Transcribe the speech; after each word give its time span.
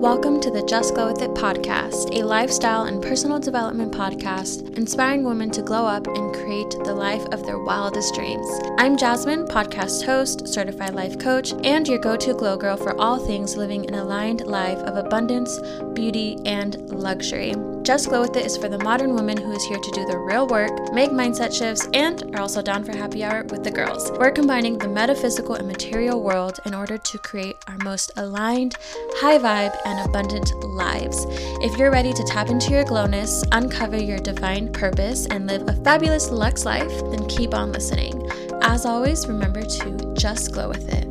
Welcome 0.00 0.40
to 0.40 0.50
the 0.50 0.62
Just 0.62 0.94
Glow 0.94 1.12
With 1.12 1.20
It 1.20 1.32
podcast, 1.32 2.18
a 2.18 2.24
lifestyle 2.24 2.84
and 2.84 3.02
personal 3.02 3.38
development 3.38 3.92
podcast 3.92 4.74
inspiring 4.78 5.24
women 5.24 5.50
to 5.50 5.60
glow 5.60 5.84
up 5.84 6.06
and 6.06 6.34
create 6.34 6.70
the 6.70 6.94
life 6.94 7.26
of 7.26 7.44
their 7.44 7.58
wildest 7.58 8.14
dreams. 8.14 8.48
I'm 8.78 8.96
Jasmine, 8.96 9.44
podcast 9.44 10.06
host, 10.06 10.48
certified 10.48 10.94
life 10.94 11.18
coach, 11.18 11.52
and 11.64 11.86
your 11.86 11.98
go 11.98 12.16
to 12.16 12.32
glow 12.32 12.56
girl 12.56 12.78
for 12.78 12.98
all 12.98 13.18
things 13.18 13.58
living 13.58 13.86
an 13.88 13.94
aligned 13.94 14.46
life 14.46 14.78
of 14.78 14.96
abundance, 14.96 15.60
beauty, 15.92 16.38
and 16.46 16.78
luxury. 16.90 17.52
Just 17.82 18.10
Glow 18.10 18.20
With 18.20 18.36
It 18.36 18.44
is 18.44 18.58
for 18.58 18.68
the 18.68 18.78
modern 18.78 19.14
woman 19.14 19.38
who 19.38 19.52
is 19.52 19.64
here 19.64 19.78
to 19.78 19.90
do 19.92 20.04
the 20.04 20.18
real 20.18 20.46
work, 20.46 20.92
make 20.92 21.10
mindset 21.10 21.52
shifts, 21.52 21.88
and 21.94 22.22
are 22.34 22.42
also 22.42 22.60
down 22.60 22.84
for 22.84 22.94
happy 22.94 23.24
hour 23.24 23.42
with 23.44 23.64
the 23.64 23.70
girls. 23.70 24.10
We're 24.12 24.32
combining 24.32 24.76
the 24.76 24.86
metaphysical 24.86 25.54
and 25.54 25.66
material 25.66 26.22
world 26.22 26.60
in 26.66 26.74
order 26.74 26.98
to 26.98 27.18
create 27.18 27.56
our 27.68 27.78
most 27.78 28.12
aligned, 28.18 28.76
high 29.16 29.38
vibe, 29.38 29.74
and 29.86 30.06
abundant 30.06 30.52
lives. 30.62 31.24
If 31.62 31.78
you're 31.78 31.90
ready 31.90 32.12
to 32.12 32.24
tap 32.24 32.50
into 32.50 32.70
your 32.70 32.84
glowness, 32.84 33.42
uncover 33.50 33.96
your 33.96 34.18
divine 34.18 34.72
purpose, 34.72 35.26
and 35.26 35.46
live 35.46 35.66
a 35.66 35.72
fabulous 35.82 36.30
Lux 36.30 36.66
life, 36.66 37.00
then 37.10 37.26
keep 37.28 37.54
on 37.54 37.72
listening. 37.72 38.30
As 38.60 38.84
always, 38.84 39.26
remember 39.26 39.62
to 39.62 40.14
just 40.14 40.52
glow 40.52 40.68
with 40.68 40.92
it. 40.92 41.09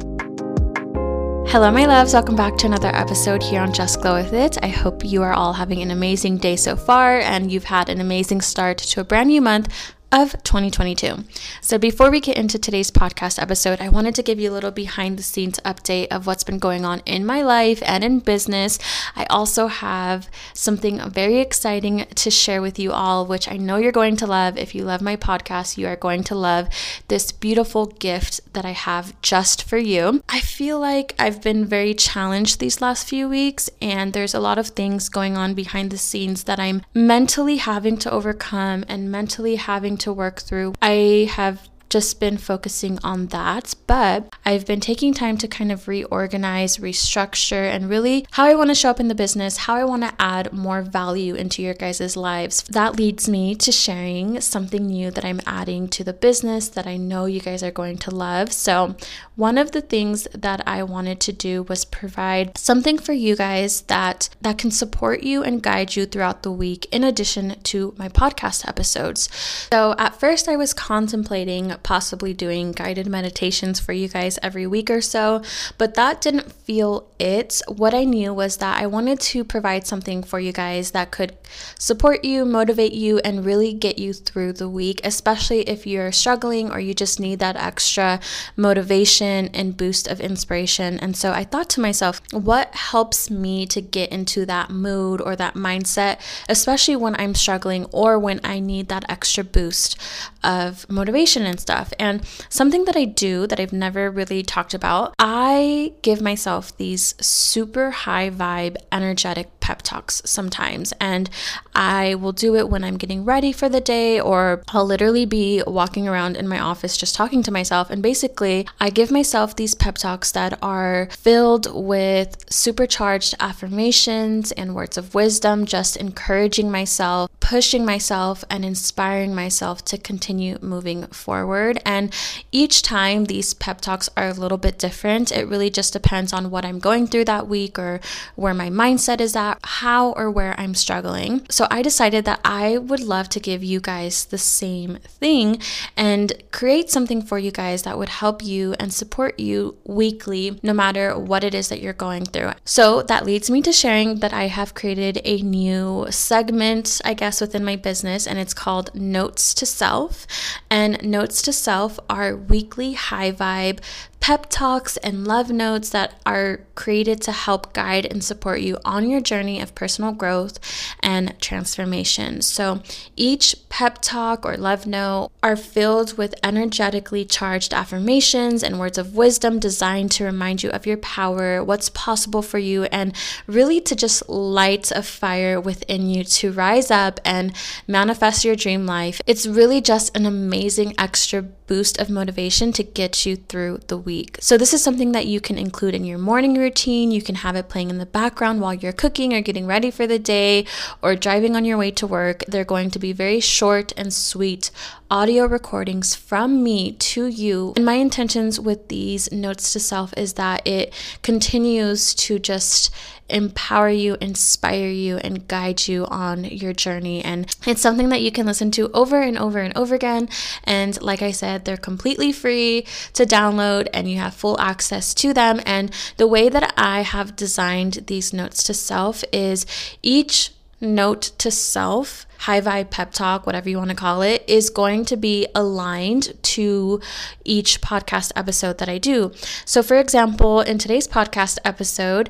Hello, 1.52 1.72
my 1.72 1.88
loves. 1.88 2.14
Welcome 2.14 2.36
back 2.36 2.58
to 2.58 2.68
another 2.68 2.90
episode 2.94 3.42
here 3.42 3.60
on 3.60 3.74
Just 3.74 4.02
Glow 4.02 4.22
With 4.22 4.34
It. 4.34 4.60
I 4.62 4.68
hope 4.68 5.04
you 5.04 5.24
are 5.24 5.34
all 5.34 5.52
having 5.52 5.82
an 5.82 5.90
amazing 5.90 6.38
day 6.38 6.56
so 6.56 6.76
far 6.76 7.20
and 7.22 7.52
you've 7.52 7.64
had 7.64 7.90
an 7.90 8.00
amazing 8.00 8.42
start 8.42 8.78
to 8.78 9.02
a 9.02 9.04
brand 9.04 9.30
new 9.30 9.42
month 9.42 9.74
of 10.12 10.32
2022. 10.44 11.24
So, 11.62 11.78
before 11.78 12.10
we 12.10 12.20
get 12.20 12.38
into 12.38 12.58
today's 12.58 12.90
podcast 12.90 13.42
episode, 13.42 13.80
I 13.80 13.90
wanted 13.90 14.16
to 14.16 14.24
give 14.24 14.40
you 14.40 14.50
a 14.50 14.54
little 14.54 14.72
behind 14.72 15.18
the 15.18 15.24
scenes 15.24 15.60
update 15.64 16.08
of 16.08 16.26
what's 16.26 16.44
been 16.44 16.58
going 16.58 16.84
on 16.84 17.02
in 17.06 17.26
my 17.26 17.42
life 17.42 17.82
and 17.86 18.04
in 18.04 18.20
business. 18.20 18.80
I 19.16 19.26
also 19.26 19.68
have 19.68 20.30
something 20.54 21.00
very 21.10 21.40
exciting 21.40 22.08
to 22.16 22.32
share 22.32 22.62
with 22.62 22.80
you 22.80 22.92
all, 22.92 23.26
which 23.26 23.48
I 23.48 23.58
know 23.58 23.78
you're 23.78 23.92
going 23.92 24.16
to 24.18 24.28
love. 24.28 24.58
If 24.58 24.74
you 24.74 24.84
love 24.84 25.02
my 25.02 25.16
podcast, 25.16 25.78
you 25.78 25.88
are 25.88 25.96
going 25.96 26.24
to 26.26 26.36
love 26.36 26.70
this 27.08 27.32
beautiful 27.32 27.86
gift 27.86 28.42
that 28.54 28.66
I 28.66 28.72
have 28.72 29.20
just 29.22 29.64
for 29.64 29.78
you. 29.78 30.24
I 30.28 30.40
feel 30.40 30.80
like 30.80 31.14
I've 31.20 31.42
been 31.42 31.66
very 31.66 31.94
challenged 31.94 32.60
these 32.60 32.82
last 32.82 33.08
few 33.08 33.30
weeks, 33.30 33.70
and 33.80 34.14
there's 34.14 34.34
a 34.34 34.40
lot 34.40 34.58
of 34.58 34.70
things 34.70 35.08
going 35.08 35.38
on 35.38 35.54
behind 35.54 35.92
the 35.92 35.98
scenes 35.98 36.46
that 36.46 36.60
I'm 36.60 36.82
mentally 36.96 37.58
having 37.58 37.98
to 37.98 38.12
overcome 38.12 38.86
and 38.88 39.12
mentally 39.12 39.58
having 39.58 39.99
to 40.00 40.14
work 40.14 40.40
through. 40.40 40.74
I 40.82 41.30
have 41.32 41.70
just 41.90 42.20
been 42.20 42.38
focusing 42.38 43.00
on 43.04 43.28
that, 43.28 43.74
but 43.88 44.34
I've 44.46 44.66
been 44.66 44.80
taking 44.80 45.14
time 45.14 45.38
to 45.38 45.48
kind 45.48 45.72
of 45.72 45.88
reorganize, 45.88 46.78
restructure, 46.78 47.70
and 47.70 47.90
really 47.90 48.26
how 48.32 48.46
I 48.46 48.56
want 48.56 48.70
to 48.70 48.76
show 48.76 48.90
up 48.90 49.00
in 49.00 49.08
the 49.08 49.16
business, 49.16 49.58
how 49.58 49.76
I 49.76 49.84
want 49.86 50.04
to 50.04 50.14
add 50.20 50.54
more 50.54 50.82
value 50.82 51.36
into 51.36 51.62
your 51.62 51.74
guys' 51.74 52.16
lives. 52.16 52.64
That 52.64 52.96
leads 52.96 53.28
me 53.28 53.56
to 53.56 53.72
sharing 53.72 54.40
something 54.42 54.86
new 54.86 55.12
that 55.12 55.26
I'm 55.26 55.42
adding 55.46 55.88
to 55.90 56.04
the 56.04 56.14
business 56.14 56.70
that 56.70 56.86
I 56.86 56.98
know 56.98 57.26
you 57.26 57.40
guys 57.40 57.64
are 57.64 57.72
going 57.72 57.98
to 58.00 58.12
love. 58.12 58.54
So, 58.54 58.96
one 59.36 59.58
of 59.58 59.72
the 59.72 59.82
things 59.82 60.28
that 60.34 60.62
I 60.68 60.84
wanted 60.84 61.20
to 61.22 61.34
do 61.34 61.64
was 61.64 61.86
provide 61.86 62.58
something 62.58 62.98
for 62.98 63.14
you 63.14 63.36
guys 63.36 63.82
that 63.84 64.30
that 64.42 64.58
can 64.58 64.72
support 64.72 65.24
you 65.24 65.44
and 65.44 65.64
guide 65.64 65.96
you 65.96 66.06
throughout 66.06 66.44
the 66.44 66.52
week 66.52 66.88
in 66.92 67.04
addition 67.04 67.60
to 67.64 67.96
my 67.98 68.10
podcast 68.10 68.68
episodes. 68.68 69.30
So, 69.72 69.96
at 69.98 70.20
first 70.20 70.48
I 70.48 70.56
was 70.56 70.74
contemplating 70.74 71.79
possibly 71.84 72.34
doing 72.34 72.72
guided 72.72 73.08
meditations 73.08 73.80
for 73.80 73.94
you 73.94 74.08
guys 74.08 74.40
every 74.42 74.68
week 74.68 74.90
or 74.90 75.02
so, 75.02 75.42
but 75.78 75.96
that 75.96 76.22
didn't 76.22 76.52
feel 76.52 77.08
it. 77.20 77.62
What 77.68 77.94
I 77.94 78.04
knew 78.04 78.34
was 78.34 78.58
that 78.58 78.82
I 78.82 78.88
wanted 78.88 79.20
to 79.22 79.44
provide 79.44 79.86
something 79.86 80.24
for 80.24 80.40
you 80.40 80.52
guys 80.52 80.92
that 80.92 81.12
could 81.12 81.38
support 81.78 82.24
you, 82.24 82.46
motivate 82.46 82.94
you, 82.94 83.20
and 83.20 83.46
really 83.46 83.74
get 83.74 84.00
you 84.00 84.14
through 84.14 84.54
the 84.54 84.70
week, 84.70 85.02
especially 85.04 85.62
if 85.62 85.86
you're 85.86 86.12
struggling 86.12 86.72
or 86.72 86.80
you 86.80 86.94
just 86.94 87.20
need 87.20 87.40
that 87.40 87.56
extra 87.56 88.20
motivation 88.56 89.50
and 89.54 89.78
boost 89.78 90.08
of 90.08 90.20
inspiration. 90.20 91.00
And 91.00 91.16
so 91.16 91.32
I 91.32 91.44
thought 91.44 91.70
to 91.72 91.82
myself, 91.82 92.22
what 92.32 92.74
helps 92.76 93.30
me 93.30 93.66
to 93.68 93.82
get 93.82 94.12
into 94.12 94.46
that 94.46 94.70
mood 94.70 95.22
or 95.22 95.36
that 95.36 95.56
mindset, 95.56 96.20
especially 96.48 96.96
when 96.96 97.16
I'm 97.16 97.36
struggling 97.36 97.86
or 97.92 98.18
when 98.18 98.40
I 98.44 98.60
need 98.60 98.88
that 98.90 99.06
extra 99.10 99.44
boost 99.44 99.98
of 100.44 100.90
motivation 100.90 101.46
and 101.46 101.60
stuff. 101.70 101.94
And 102.00 102.26
something 102.50 102.86
that 102.86 102.96
I 102.96 103.06
do 103.06 103.46
that 103.46 103.60
I've 103.60 103.72
never 103.72 104.10
really 104.10 104.42
talked 104.42 104.74
about, 104.74 105.14
I 105.20 105.94
give 106.02 106.20
myself 106.20 106.76
these 106.78 107.14
super 107.24 107.92
high 107.92 108.32
vibe, 108.32 108.78
energetic 108.92 109.59
pep 109.70 109.84
talks 109.84 110.20
sometimes. 110.26 110.94
And 111.00 111.30
I 111.76 112.16
will 112.16 112.32
do 112.32 112.56
it 112.56 112.70
when 112.70 112.84
I'm 112.84 112.98
getting 112.98 113.24
ready 113.24 113.52
for 113.52 113.70
the 113.70 113.80
day, 113.80 114.20
or 114.20 114.64
I'll 114.70 114.84
literally 114.84 115.28
be 115.28 115.62
walking 115.68 116.08
around 116.08 116.38
in 116.38 116.48
my 116.48 116.60
office 116.60 116.98
just 116.98 117.14
talking 117.14 117.44
to 117.44 117.52
myself. 117.52 117.92
And 117.92 118.02
basically, 118.02 118.68
I 118.80 118.90
give 118.90 119.12
myself 119.12 119.56
these 119.56 119.76
pep 119.76 120.00
talks 120.00 120.32
that 120.32 120.58
are 120.64 121.08
filled 121.12 121.72
with 121.72 122.52
supercharged 122.52 123.36
affirmations 123.40 124.52
and 124.54 124.74
words 124.74 124.98
of 124.98 125.14
wisdom, 125.14 125.68
just 125.68 125.96
encouraging 125.98 126.72
myself, 126.72 127.30
pushing 127.40 127.86
myself, 127.86 128.44
and 128.50 128.66
inspiring 128.66 129.36
myself 129.36 129.86
to 129.86 130.00
continue 130.00 130.58
moving 130.64 131.06
forward. 131.08 131.80
And 131.86 132.12
each 132.52 132.82
time 132.82 133.26
these 133.26 133.54
pep 133.54 133.82
talks 133.82 134.10
are 134.18 134.30
a 134.30 134.34
little 134.34 134.58
bit 134.58 134.80
different. 134.80 135.32
It 135.32 135.48
really 135.48 135.70
just 135.70 135.94
depends 135.94 136.34
on 136.34 136.50
what 136.50 136.66
I'm 136.66 136.80
going 136.80 137.06
through 137.06 137.26
that 137.26 137.48
week 137.48 137.78
or 137.78 138.00
where 138.36 138.56
my 138.56 138.72
mindset 138.72 139.22
is 139.22 139.36
at 139.36 139.59
how 139.64 140.12
or 140.12 140.32
where 140.32 140.60
I'm 140.60 140.74
struggling. 140.74 141.46
So 141.50 141.68
I 141.70 141.82
decided 141.82 142.26
that 142.26 142.40
I 142.44 142.78
would 142.78 143.02
love 143.02 143.30
to 143.30 143.40
give 143.40 143.64
you 143.64 143.80
guys 143.80 144.26
the 144.26 144.38
same 144.38 144.98
thing 145.04 145.62
and 145.98 146.34
create 146.52 146.90
something 146.90 147.22
for 147.22 147.38
you 147.38 147.52
guys 147.52 147.84
that 147.84 147.98
would 147.98 148.10
help 148.10 148.44
you 148.44 148.76
and 148.80 148.94
support 148.94 149.40
you 149.40 149.76
weekly, 149.84 150.60
no 150.64 150.74
matter 150.74 151.18
what 151.18 151.44
it 151.44 151.54
is 151.54 151.70
that 151.70 151.82
you're 151.82 151.94
going 151.94 152.26
through. 152.26 152.52
So 152.66 153.02
that 153.04 153.26
leads 153.26 153.50
me 153.50 153.62
to 153.64 153.74
sharing 153.74 154.20
that 154.20 154.34
I 154.34 154.48
have 154.48 154.74
created 154.74 155.22
a 155.26 155.42
new 155.42 156.08
segment, 156.10 157.02
I 157.04 157.14
guess, 157.14 157.42
within 157.42 157.66
my 157.66 157.76
business, 157.76 158.28
and 158.28 158.40
it's 158.40 158.54
called 158.54 158.94
Notes 158.96 159.54
to 159.56 159.66
Self. 159.66 160.26
And 160.70 161.04
Notes 161.04 161.42
to 161.44 161.54
Self 161.54 162.00
are 162.10 162.36
weekly 162.36 162.94
high 162.94 163.32
vibe 163.32 163.80
pep 164.20 164.48
talks 164.50 164.98
and 164.98 165.28
love 165.28 165.50
notes 165.50 165.90
that 165.90 166.14
are 166.26 166.62
created 166.76 167.22
to 167.22 167.32
help 167.32 167.74
guide 167.74 168.06
and 168.06 168.24
support 168.24 168.62
you 168.62 168.78
on 168.86 169.10
your 169.10 169.22
journey 169.22 169.60
of 169.62 169.76
personal 169.76 170.12
growth 170.12 170.60
and 171.02 171.34
transformation. 171.40 172.42
So 172.42 172.82
each 173.16 173.56
pep 173.70 174.00
talk 174.02 174.46
or 174.46 174.58
love 174.58 174.86
note 174.86 175.32
are 175.42 175.56
filled 175.56 176.18
with 176.18 176.36
energetically 176.44 177.26
charged 177.26 177.74
affirmations 177.74 178.64
and 178.64 178.80
words 178.80 178.98
of 178.98 179.16
wisdom 179.16 179.60
designed 179.60 180.12
to 180.12 180.26
remind 180.26 180.64
you 180.64 180.70
of 180.70 180.86
your 180.86 180.98
power, 180.98 181.64
what's 181.64 181.90
possible 181.90 182.42
for 182.42 182.60
you, 182.60 182.84
and 182.86 183.16
really 183.48 183.82
to 183.82 183.96
just 183.96 184.28
light 184.30 184.92
a 184.92 185.02
fire 185.02 185.60
within 185.60 186.10
you 186.10 186.24
to 186.24 186.52
rise 186.52 186.92
up 186.92 187.20
and 187.24 187.56
manifest 187.88 188.46
your 188.46 188.56
dream 188.56 188.86
life. 188.86 189.22
It's 189.26 189.48
really 189.48 189.82
just 189.82 190.16
an 190.16 190.26
amazing 190.26 190.94
extra 190.98 191.46
boost 191.70 192.00
of 192.00 192.10
motivation 192.10 192.74
to 192.74 192.84
get 192.84 193.28
you 193.28 193.36
through 193.36 193.78
the 193.90 193.98
week. 193.98 194.40
So, 194.42 194.58
this 194.58 194.74
is 194.74 194.84
something 194.84 195.12
that 195.12 195.28
you 195.28 195.40
can 195.40 195.60
include 195.60 195.94
in 195.94 196.04
your 196.04 196.18
morning 196.18 196.56
routine. 196.56 197.12
You 197.12 197.22
can 197.22 197.36
have 197.36 197.56
it 197.56 197.70
playing 197.70 197.92
in 197.92 198.00
the 198.00 198.08
background 198.08 198.60
while 198.60 198.74
you're 198.74 198.92
cooking 198.92 199.36
or 199.36 199.42
getting 199.42 199.68
ready 199.68 199.92
for 199.92 200.08
the 200.08 200.18
day 200.18 200.66
or 201.04 201.16
driving 201.16 201.56
on 201.56 201.66
your 201.66 201.78
way 201.78 201.92
to 201.92 202.08
work. 202.08 202.44
They're 202.48 202.66
going 202.66 202.90
to 202.90 203.00
be 203.00 203.14
very 203.14 203.40
short 203.40 203.94
and 203.96 204.12
sweet 204.12 204.72
audio 205.12 205.46
recordings 205.46 206.16
from 206.16 206.64
me 206.64 206.94
to 206.94 207.28
you. 207.28 207.74
And 207.76 207.86
my 207.86 207.94
intentions 207.94 208.60
with 208.60 208.88
these 208.88 209.32
notes 209.32 209.72
to 209.74 209.80
self 209.80 210.12
is 210.18 210.34
that 210.34 210.68
it 210.68 210.92
continues 211.22 212.16
to 212.16 212.40
just 212.40 212.90
empower 213.30 213.90
you, 213.90 214.18
inspire 214.22 214.90
you, 214.90 215.18
and 215.18 215.48
guide 215.48 215.88
you 215.88 216.06
on 216.06 216.44
your 216.44 216.74
journey. 216.74 217.24
And 217.24 217.56
it's 217.66 217.82
something 217.82 218.10
that 218.10 218.22
you 218.22 218.32
can 218.32 218.46
listen 218.46 218.72
to 218.72 218.90
over 218.92 219.22
and 219.22 219.38
over 219.38 219.60
and 219.60 219.76
over 219.78 219.96
again. 219.96 220.30
And 220.64 221.02
like 221.02 221.22
I 221.22 221.32
said, 221.32 221.66
they're 221.66 221.78
completely 221.78 222.32
free 222.32 222.86
to 223.14 223.26
download 223.26 223.88
and 223.94 224.10
you 224.10 224.18
have 224.18 224.34
full 224.34 224.60
access 224.60 225.14
to 225.16 225.34
them. 225.34 225.62
And 225.66 225.92
the 226.18 226.28
way 226.28 226.50
that 226.50 226.74
I 226.78 227.02
have 227.02 227.36
designed 227.36 228.06
these 228.08 228.34
notes 228.34 228.64
to 228.66 228.74
self 228.74 229.24
is 229.32 229.66
each 230.02 230.52
note 230.82 231.32
to 231.38 231.52
self, 231.52 232.26
high 232.40 232.62
vibe 232.62 232.90
pep 232.90 233.12
talk, 233.12 233.46
whatever 233.46 233.70
you 233.70 233.78
want 233.78 233.90
to 233.90 233.96
call 233.96 234.22
it, 234.22 234.44
is 234.48 234.70
going 234.70 235.06
to 235.06 235.18
be 235.18 235.48
aligned 235.54 236.42
to 236.44 237.02
each 237.44 237.82
podcast 237.82 238.32
episode 238.36 238.78
that 238.78 238.90
I 238.90 238.98
do. 238.98 239.32
So, 239.66 239.84
for 239.84 239.98
example, 239.98 240.62
in 240.62 240.78
today's 240.78 241.08
podcast 241.08 241.58
episode, 241.66 242.30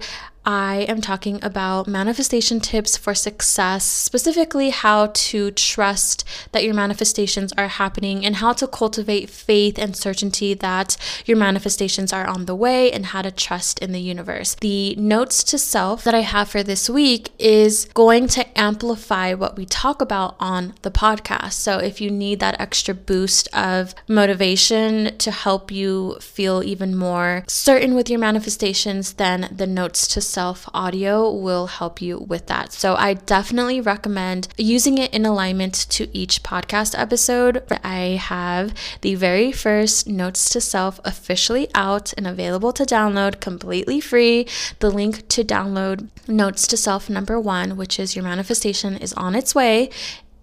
I 0.51 0.87
am 0.89 0.99
talking 0.99 1.37
about 1.43 1.87
manifestation 1.87 2.59
tips 2.59 2.97
for 2.97 3.13
success, 3.13 3.85
specifically 3.85 4.71
how 4.71 5.11
to 5.13 5.51
trust 5.51 6.23
that 6.53 6.63
your 6.63 6.73
manifestations 6.73 7.53
are 7.55 7.67
happening 7.67 8.25
and 8.25 8.37
how 8.37 8.53
to 8.53 8.65
cultivate 8.65 9.29
faith 9.29 9.77
and 9.77 9.95
certainty 9.95 10.55
that 10.55 10.97
your 11.27 11.37
manifestations 11.37 12.11
are 12.11 12.25
on 12.25 12.47
the 12.47 12.55
way 12.55 12.91
and 12.91 13.05
how 13.05 13.21
to 13.21 13.29
trust 13.29 13.77
in 13.77 13.91
the 13.91 14.01
universe. 14.01 14.55
The 14.55 14.95
notes 14.95 15.43
to 15.43 15.59
self 15.59 16.03
that 16.03 16.15
I 16.15 16.21
have 16.21 16.49
for 16.49 16.63
this 16.63 16.89
week 16.89 17.29
is 17.37 17.85
going 17.93 18.25
to 18.29 18.59
amplify 18.59 19.35
what 19.35 19.55
we 19.55 19.67
talk 19.67 20.01
about 20.01 20.35
on 20.39 20.73
the 20.81 20.89
podcast. 20.89 21.53
So 21.53 21.77
if 21.77 22.01
you 22.01 22.09
need 22.09 22.39
that 22.39 22.59
extra 22.59 22.95
boost 22.95 23.47
of 23.53 23.93
motivation 24.07 25.15
to 25.19 25.29
help 25.29 25.71
you 25.71 26.17
feel 26.21 26.63
even 26.63 26.95
more 26.95 27.43
certain 27.47 27.93
with 27.93 28.09
your 28.09 28.17
manifestations, 28.19 29.13
then 29.13 29.47
the 29.55 29.67
notes 29.67 30.07
to 30.07 30.21
self 30.21 30.38
audio 30.39 31.31
will 31.31 31.67
help 31.67 32.01
you 32.01 32.19
with 32.19 32.47
that. 32.47 32.71
So 32.73 32.95
I 32.95 33.13
definitely 33.13 33.81
recommend 33.81 34.47
using 34.57 34.97
it 34.97 35.13
in 35.13 35.25
alignment 35.25 35.73
to 35.89 36.07
each 36.17 36.43
podcast 36.43 36.97
episode. 36.97 37.63
I 37.83 38.19
have 38.21 38.73
the 39.01 39.15
very 39.15 39.51
first 39.51 40.07
notes 40.07 40.49
to 40.51 40.61
self 40.61 40.99
officially 41.03 41.67
out 41.75 42.13
and 42.13 42.25
available 42.25 42.73
to 42.73 42.83
download 42.83 43.39
completely 43.39 43.99
free. 43.99 44.47
The 44.79 44.89
link 44.89 45.27
to 45.29 45.43
download 45.43 46.07
notes 46.27 46.67
to 46.67 46.77
self 46.77 47.09
number 47.09 47.39
one, 47.39 47.77
which 47.77 47.99
is 47.99 48.15
your 48.15 48.23
manifestation, 48.23 48.97
is 48.97 49.13
on 49.13 49.35
its 49.35 49.53
way 49.53 49.89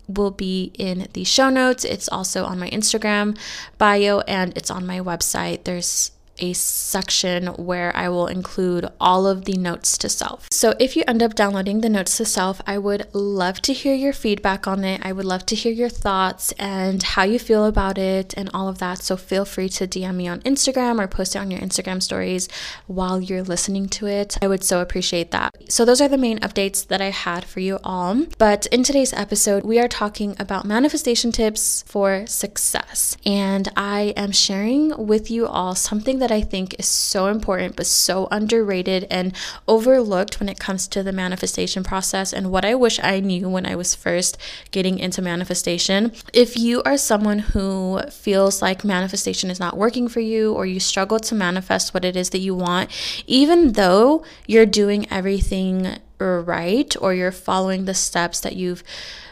will 0.09 0.31
be 0.31 0.71
in 0.79 1.09
the 1.15 1.25
show 1.25 1.51
notes. 1.51 1.85
It's 1.85 2.09
also 2.09 2.45
on 2.45 2.59
my 2.59 2.71
Instagram 2.71 3.37
bio 3.79 4.21
and 4.21 4.57
it's 4.57 4.71
on 4.71 4.87
my 4.87 5.01
website. 5.01 5.65
There's 5.65 6.13
a 6.39 6.53
section 6.53 7.47
where 7.49 7.95
I 7.97 8.09
will 8.09 8.27
include 8.27 8.89
all 9.01 9.27
of 9.27 9.45
the 9.45 9.57
notes 9.57 9.97
to 9.99 10.09
self. 10.09 10.49
So 10.51 10.75
if 10.79 10.97
you 10.97 11.05
end 11.07 11.23
up 11.23 11.35
downloading 11.35 11.81
the 11.81 11.89
notes 11.89 12.17
to 12.19 12.25
self, 12.25 12.61
I 12.67 12.79
would 12.79 13.07
love 13.15 13.61
to 13.63 13.73
hear 13.73 13.95
your 13.95 14.13
feedback 14.13 14.67
on 14.67 14.85
it. 14.85 15.01
I 15.05 15.13
would 15.13 15.25
love 15.25 15.47
to 15.47 15.55
hear 15.55 15.73
your 15.73 15.89
thoughts 15.89 16.53
and 16.53 17.03
how 17.03 17.25
you 17.25 17.39
feel 17.39 17.65
about 17.65 17.99
it 17.99 18.35
and 18.37 18.51
all 18.53 18.69
of 18.69 18.79
that. 18.79 18.99
So 18.99 19.17
feel 19.17 19.45
free 19.45 19.69
to 19.71 19.87
DM 19.87 20.17
me 20.17 20.29
on 20.29 20.41
Instagram 20.41 21.01
or 21.01 21.09
post 21.09 21.37
it 21.37 21.39
on 21.39 21.51
your 21.51 21.61
Instagram 21.61 22.03
stories 22.03 22.49
while 22.87 23.21
you're 23.21 23.43
listening 23.43 23.89
to 23.91 24.07
it. 24.07 24.37
I 24.43 24.49
would 24.49 24.65
so 24.65 24.81
appreciate 24.81 25.31
that. 25.31 25.55
So 25.69 25.85
those 25.85 26.01
are 26.01 26.09
the 26.09 26.19
main 26.19 26.39
updates 26.41 26.87
that 26.89 27.01
I 27.01 27.11
had 27.11 27.45
for 27.45 27.61
you 27.61 27.79
all. 27.85 28.27
But 28.39 28.67
in 28.67 28.83
today's 28.83 29.13
episode, 29.13 29.65
we 29.65 29.79
are 29.79 29.89
talking 29.89 30.37
about 30.39 30.65
manifestation 30.65 31.33
tips 31.33 31.83
for 31.87 32.27
success. 32.27 33.17
And 33.25 33.69
I 33.77 34.15
am 34.17 34.33
sharing 34.33 35.07
with 35.07 35.31
you 35.31 35.47
all 35.47 35.75
something 35.75 36.19
that 36.19 36.26
that 36.27 36.35
I 36.35 36.41
think 36.41 36.75
is 36.77 36.89
so 36.89 37.29
important 37.29 37.77
but 37.77 37.87
so 37.87 38.27
underrated 38.33 39.07
and 39.09 39.33
overlooked 39.69 40.41
when 40.41 40.49
it 40.49 40.59
comes 40.59 40.89
to 40.89 41.05
the 41.05 41.13
manifestation 41.13 41.85
process 41.85 42.33
and 42.33 42.51
what 42.51 42.65
I 42.65 42.75
wish 42.75 42.99
I 43.01 43.21
knew 43.21 43.49
when 43.49 43.65
I 43.65 43.77
was 43.77 43.95
first 43.95 44.37
getting 44.73 44.99
into 44.99 45.23
manifestation. 45.23 46.11
If 46.33 46.57
you 46.57 46.83
are 46.83 46.97
someone 46.97 47.39
who 47.39 48.01
feels 48.11 48.61
like 48.61 48.85
manifestation 48.85 49.51
is 49.51 49.61
not 49.61 49.77
working 49.77 50.09
for 50.09 50.19
you 50.19 50.53
or 50.53 50.67
you 50.67 50.81
struggle 50.81 51.21
to 51.21 51.35
manifest 51.37 51.95
what 51.95 52.05
it 52.05 52.17
is 52.17 52.31
that 52.31 52.39
you 52.39 52.57
want, 52.57 52.91
even 53.29 53.75
though 53.75 54.25
you're 54.49 54.67
doing 54.67 55.07
everything 55.13 56.01
right 56.19 56.97
or 57.01 57.15
you're 57.15 57.31
following 57.31 57.85
the 57.85 57.95
steps 57.95 58.41
that 58.41 58.57
you've 58.57 58.83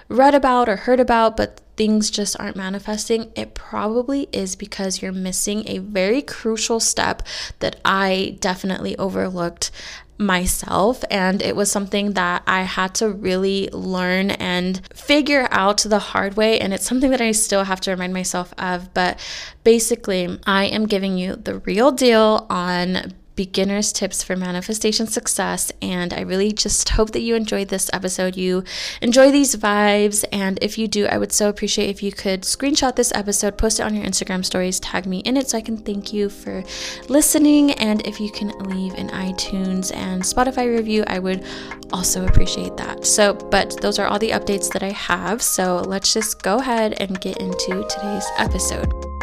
read 0.09 0.37
about 0.37 0.69
or 0.69 0.77
heard 0.77 1.01
about, 1.01 1.37
but 1.37 1.61
things 1.77 2.11
just 2.11 2.39
aren't 2.39 2.57
manifesting, 2.57 3.33
it 3.35 3.55
probably 3.55 4.29
is 4.33 4.57
because 4.57 5.03
you're 5.03 5.13
missing 5.13 5.69
a 5.69 5.79
very 5.79 6.23
crucial 6.23 6.81
step 6.81 7.23
that 7.61 7.81
I 7.85 8.37
definitely 8.41 8.97
overlooked 8.97 9.71
myself. 10.17 11.03
And 11.11 11.43
it 11.43 11.57
was 11.57 11.71
something 11.71 12.13
that 12.13 12.43
I 12.47 12.63
had 12.63 12.95
to 12.97 13.09
really 13.11 13.69
learn 13.73 14.31
and 14.31 14.81
figure 14.95 15.49
out 15.51 15.79
the 15.79 15.99
hard 15.99 16.37
way. 16.37 16.61
And 16.61 16.73
it's 16.73 16.87
something 16.87 17.11
that 17.11 17.21
I 17.21 17.33
still 17.33 17.65
have 17.65 17.81
to 17.83 17.91
remind 17.91 18.13
myself 18.13 18.55
of. 18.59 18.95
But 18.95 19.19
basically 19.65 20.39
I 20.47 20.67
am 20.67 20.87
giving 20.87 21.19
you 21.19 21.37
the 21.37 21.59
real 21.59 21.91
deal 21.91 22.47
on 22.49 23.15
beginner's 23.37 23.93
tips 23.93 24.23
for 24.23 24.37
manifestation 24.37 25.07
success. 25.07 25.73
And 25.83 26.13
I 26.13 26.21
really 26.21 26.53
just 26.53 26.89
hope 26.91 27.13
that 27.13 27.21
you 27.21 27.35
enjoyed 27.35 27.69
this 27.69 27.91
episode. 27.93 28.37
You 28.37 28.65
enjoy 29.01 29.31
these 29.31 29.57
vibes. 29.57 30.25
And 30.33 30.59
if 30.63 30.79
you 30.79 30.89
do, 30.89 31.07
I 31.07 31.19
would 31.19 31.33
so 31.33 31.49
appreciate 31.49 31.91
if 31.91 32.03
you 32.03 32.13
could 32.13 32.43
screenshot 32.43 32.97
this 32.97 33.13
episode, 33.15 33.59
post 33.59 33.81
it 33.81 33.85
on 33.85 33.95
your 33.95 34.05
Instagram 34.05 34.45
stories, 34.45 34.81
tag 34.81 35.07
me 35.07 35.19
in 35.21 35.37
it 35.37 35.49
so 35.51 35.59
I 35.59 35.63
can 35.63 35.77
thank 35.77 36.13
you 36.13 36.29
for 36.29 36.63
listening. 37.09 37.73
And 37.73 38.07
if 38.07 38.21
you 38.21 38.31
can 38.31 38.49
leave 38.61 38.95
an 38.95 39.09
iTunes 39.11 39.95
and 39.95 40.23
Spotify 40.23 40.75
review, 40.75 41.05
I 41.07 41.19
would 41.19 41.45
also 41.93 42.27
appreciate 42.27 42.77
that. 42.77 43.07
So, 43.07 43.35
but 43.35 43.81
those 43.81 43.99
are 43.99 44.07
all 44.07 44.19
the 44.19 44.31
updates 44.31 44.73
that 44.73 44.83
I 44.83 44.91
have. 44.91 45.43
So 45.43 45.79
let's 45.79 46.13
just 46.13 46.43
go 46.43 46.59
ahead 46.59 46.95
and 47.01 47.21
get 47.21 47.39
into 47.39 47.87
today's 47.89 48.27
episode. 48.39 49.14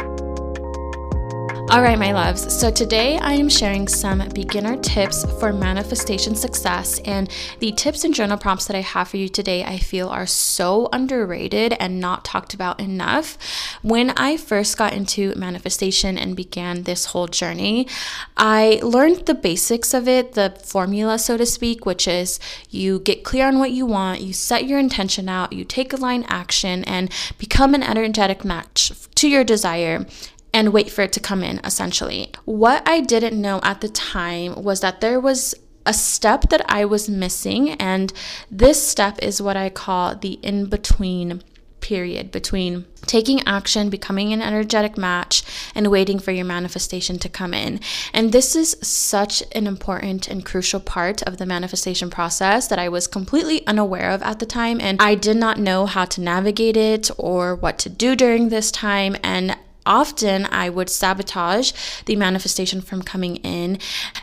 All 1.72 1.80
right, 1.80 1.98
my 1.98 2.12
loves. 2.12 2.52
So 2.52 2.70
today 2.70 3.16
I 3.16 3.32
am 3.32 3.48
sharing 3.48 3.88
some 3.88 4.28
beginner 4.34 4.76
tips 4.76 5.24
for 5.40 5.54
manifestation 5.54 6.34
success. 6.34 7.00
And 7.06 7.30
the 7.60 7.72
tips 7.72 8.04
and 8.04 8.12
journal 8.12 8.36
prompts 8.36 8.66
that 8.66 8.76
I 8.76 8.82
have 8.82 9.08
for 9.08 9.16
you 9.16 9.26
today, 9.26 9.64
I 9.64 9.78
feel 9.78 10.10
are 10.10 10.26
so 10.26 10.90
underrated 10.92 11.72
and 11.80 11.98
not 11.98 12.26
talked 12.26 12.52
about 12.52 12.78
enough. 12.78 13.38
When 13.80 14.10
I 14.18 14.36
first 14.36 14.76
got 14.76 14.92
into 14.92 15.34
manifestation 15.34 16.18
and 16.18 16.36
began 16.36 16.82
this 16.82 17.06
whole 17.06 17.26
journey, 17.26 17.88
I 18.36 18.78
learned 18.82 19.24
the 19.24 19.32
basics 19.32 19.94
of 19.94 20.06
it, 20.06 20.34
the 20.34 20.50
formula, 20.62 21.18
so 21.18 21.38
to 21.38 21.46
speak, 21.46 21.86
which 21.86 22.06
is 22.06 22.38
you 22.68 22.98
get 22.98 23.24
clear 23.24 23.48
on 23.48 23.58
what 23.58 23.70
you 23.70 23.86
want, 23.86 24.20
you 24.20 24.34
set 24.34 24.66
your 24.66 24.78
intention 24.78 25.26
out, 25.26 25.54
you 25.54 25.64
take 25.64 25.94
a 25.94 25.96
line 25.96 26.26
action, 26.28 26.84
and 26.84 27.10
become 27.38 27.72
an 27.72 27.82
energetic 27.82 28.44
match 28.44 28.92
to 29.14 29.26
your 29.26 29.42
desire 29.42 30.04
and 30.52 30.72
wait 30.72 30.90
for 30.90 31.02
it 31.02 31.12
to 31.12 31.20
come 31.20 31.42
in, 31.42 31.60
essentially. 31.64 32.30
What 32.44 32.86
I 32.86 33.00
didn't 33.00 33.40
know 33.40 33.60
at 33.62 33.80
the 33.80 33.88
time 33.88 34.62
was 34.62 34.80
that 34.80 35.00
there 35.00 35.20
was 35.20 35.54
a 35.84 35.92
step 35.92 36.50
that 36.50 36.64
I 36.70 36.84
was 36.84 37.08
missing, 37.08 37.70
and 37.72 38.12
this 38.50 38.86
step 38.86 39.18
is 39.20 39.42
what 39.42 39.56
I 39.56 39.70
call 39.70 40.14
the 40.14 40.34
in 40.42 40.66
between 40.66 41.42
period 41.82 42.30
between 42.30 42.86
taking 43.02 43.46
action, 43.46 43.90
becoming 43.90 44.32
an 44.32 44.40
energetic 44.40 44.96
match, 44.96 45.42
and 45.74 45.90
waiting 45.90 46.18
for 46.18 46.30
your 46.30 46.44
manifestation 46.44 47.18
to 47.18 47.28
come 47.28 47.52
in. 47.52 47.80
And 48.14 48.32
this 48.32 48.56
is 48.56 48.76
such 48.80 49.42
an 49.52 49.66
important 49.66 50.28
and 50.28 50.46
crucial 50.46 50.80
part 50.80 51.22
of 51.24 51.36
the 51.36 51.44
manifestation 51.44 52.08
process 52.08 52.68
that 52.68 52.78
I 52.78 52.88
was 52.88 53.06
completely 53.06 53.66
unaware 53.66 54.10
of 54.10 54.22
at 54.22 54.38
the 54.38 54.46
time. 54.46 54.80
And 54.80 55.02
I 55.02 55.14
did 55.14 55.36
not 55.36 55.58
know 55.58 55.84
how 55.84 56.06
to 56.06 56.20
navigate 56.20 56.76
it 56.76 57.10
or 57.18 57.54
what 57.56 57.78
to 57.80 57.90
do 57.90 58.16
during 58.16 58.48
this 58.48 58.70
time. 58.70 59.16
And 59.22 59.58
often 59.86 60.46
I 60.46 60.68
would 60.68 60.88
sabotage 60.88 61.72
the 62.06 62.16
manifestation 62.16 62.80
from 62.80 63.02
coming 63.02 63.36
in. 63.36 63.78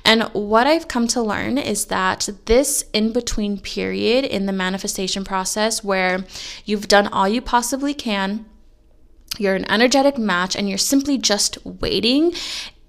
And 0.06 0.24
what 0.34 0.68
I've 0.68 0.88
come 0.88 1.08
to 1.10 1.22
learn 1.22 1.58
is 1.58 1.86
that 1.86 2.30
this 2.46 2.86
in 2.94 3.12
between 3.12 3.60
period 3.60 4.26
in 4.26 4.46
the 4.46 4.54
manifestation 4.54 5.24
process 5.24 5.84
where 5.84 6.26
you've 6.66 6.88
done 6.88 7.08
all 7.08 7.28
you 7.28 7.42
possibly 7.42 7.94
can, 7.94 8.46
you're 9.38 9.56
an 9.56 9.70
energetic 9.72 10.18
match, 10.18 10.56
and 10.56 10.68
you're 10.68 10.78
simply 10.78 11.18
just 11.18 11.64
waiting 11.66 12.34